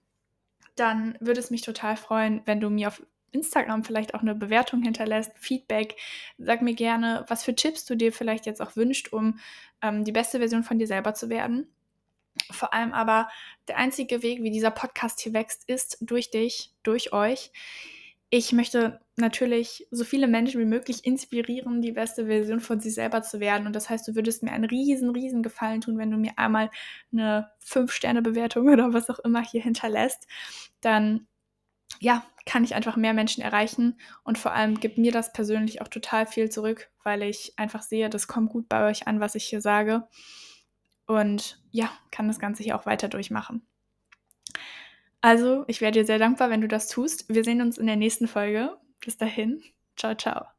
dann 0.75 1.15
würde 1.19 1.39
es 1.39 1.51
mich 1.51 1.61
total 1.61 1.95
freuen, 1.95 2.41
wenn 2.45 2.59
du 2.59 2.69
mir 2.69 2.87
auf 2.87 3.03
Instagram 3.31 3.83
vielleicht 3.83 4.15
auch 4.15 4.21
eine 4.21 4.35
Bewertung 4.35 4.81
hinterlässt, 4.81 5.31
Feedback. 5.35 5.95
Sag 6.37 6.61
mir 6.61 6.73
gerne, 6.73 7.25
was 7.27 7.43
für 7.43 7.55
Tipps 7.55 7.85
du 7.85 7.95
dir 7.95 8.11
vielleicht 8.11 8.45
jetzt 8.45 8.61
auch 8.61 8.75
wünscht, 8.75 9.11
um 9.11 9.39
ähm, 9.81 10.03
die 10.03 10.11
beste 10.11 10.39
Version 10.39 10.63
von 10.63 10.79
dir 10.79 10.87
selber 10.87 11.13
zu 11.13 11.29
werden. 11.29 11.67
Vor 12.51 12.73
allem 12.73 12.93
aber 12.93 13.29
der 13.67 13.77
einzige 13.77 14.23
Weg, 14.23 14.41
wie 14.41 14.51
dieser 14.51 14.71
Podcast 14.71 15.19
hier 15.19 15.33
wächst, 15.33 15.67
ist 15.69 15.97
durch 16.01 16.31
dich, 16.31 16.71
durch 16.83 17.13
euch 17.13 17.51
ich 18.35 18.51
möchte 18.51 18.99
natürlich 19.15 19.87
so 19.91 20.03
viele 20.03 20.25
Menschen 20.25 20.59
wie 20.59 20.65
möglich 20.65 21.05
inspirieren, 21.05 21.83
die 21.83 21.91
beste 21.91 22.25
Version 22.25 22.61
von 22.61 22.79
sich 22.79 22.95
selber 22.95 23.21
zu 23.21 23.39
werden. 23.39 23.67
Und 23.67 23.75
das 23.75 23.91
heißt, 23.91 24.07
du 24.07 24.15
würdest 24.15 24.41
mir 24.41 24.51
einen 24.51 24.65
riesen, 24.65 25.11
riesen 25.11 25.43
Gefallen 25.43 25.81
tun, 25.81 25.99
wenn 25.99 26.09
du 26.09 26.17
mir 26.17 26.31
einmal 26.37 26.71
eine 27.11 27.51
5-Sterne-Bewertung 27.63 28.69
oder 28.69 28.91
was 28.91 29.11
auch 29.11 29.19
immer 29.19 29.43
hier 29.43 29.61
hinterlässt. 29.61 30.25
Dann, 30.81 31.27
ja, 31.99 32.25
kann 32.47 32.63
ich 32.63 32.73
einfach 32.73 32.95
mehr 32.95 33.13
Menschen 33.13 33.43
erreichen. 33.43 33.99
Und 34.23 34.39
vor 34.39 34.53
allem 34.53 34.79
gibt 34.79 34.97
mir 34.97 35.11
das 35.11 35.31
persönlich 35.31 35.83
auch 35.83 35.87
total 35.87 36.25
viel 36.25 36.49
zurück, 36.49 36.89
weil 37.03 37.21
ich 37.21 37.53
einfach 37.57 37.83
sehe, 37.83 38.09
das 38.09 38.27
kommt 38.27 38.49
gut 38.49 38.67
bei 38.67 38.89
euch 38.89 39.05
an, 39.05 39.19
was 39.19 39.35
ich 39.35 39.43
hier 39.43 39.61
sage. 39.61 40.07
Und 41.05 41.61
ja, 41.69 41.91
kann 42.09 42.27
das 42.27 42.39
Ganze 42.39 42.63
hier 42.63 42.75
auch 42.79 42.87
weiter 42.87 43.09
durchmachen. 43.09 43.61
Also, 45.23 45.63
ich 45.67 45.81
wäre 45.81 45.91
dir 45.91 46.05
sehr 46.05 46.19
dankbar, 46.19 46.49
wenn 46.51 46.61
du 46.61 46.67
das 46.67 46.87
tust. 46.87 47.25
Wir 47.33 47.43
sehen 47.43 47.61
uns 47.61 47.77
in 47.79 47.87
der 47.87 47.95
nächsten 47.95 48.27
Folge. 48.27 48.77
Bis 48.99 49.17
dahin. 49.17 49.63
Ciao, 49.95 50.13
ciao. 50.15 50.52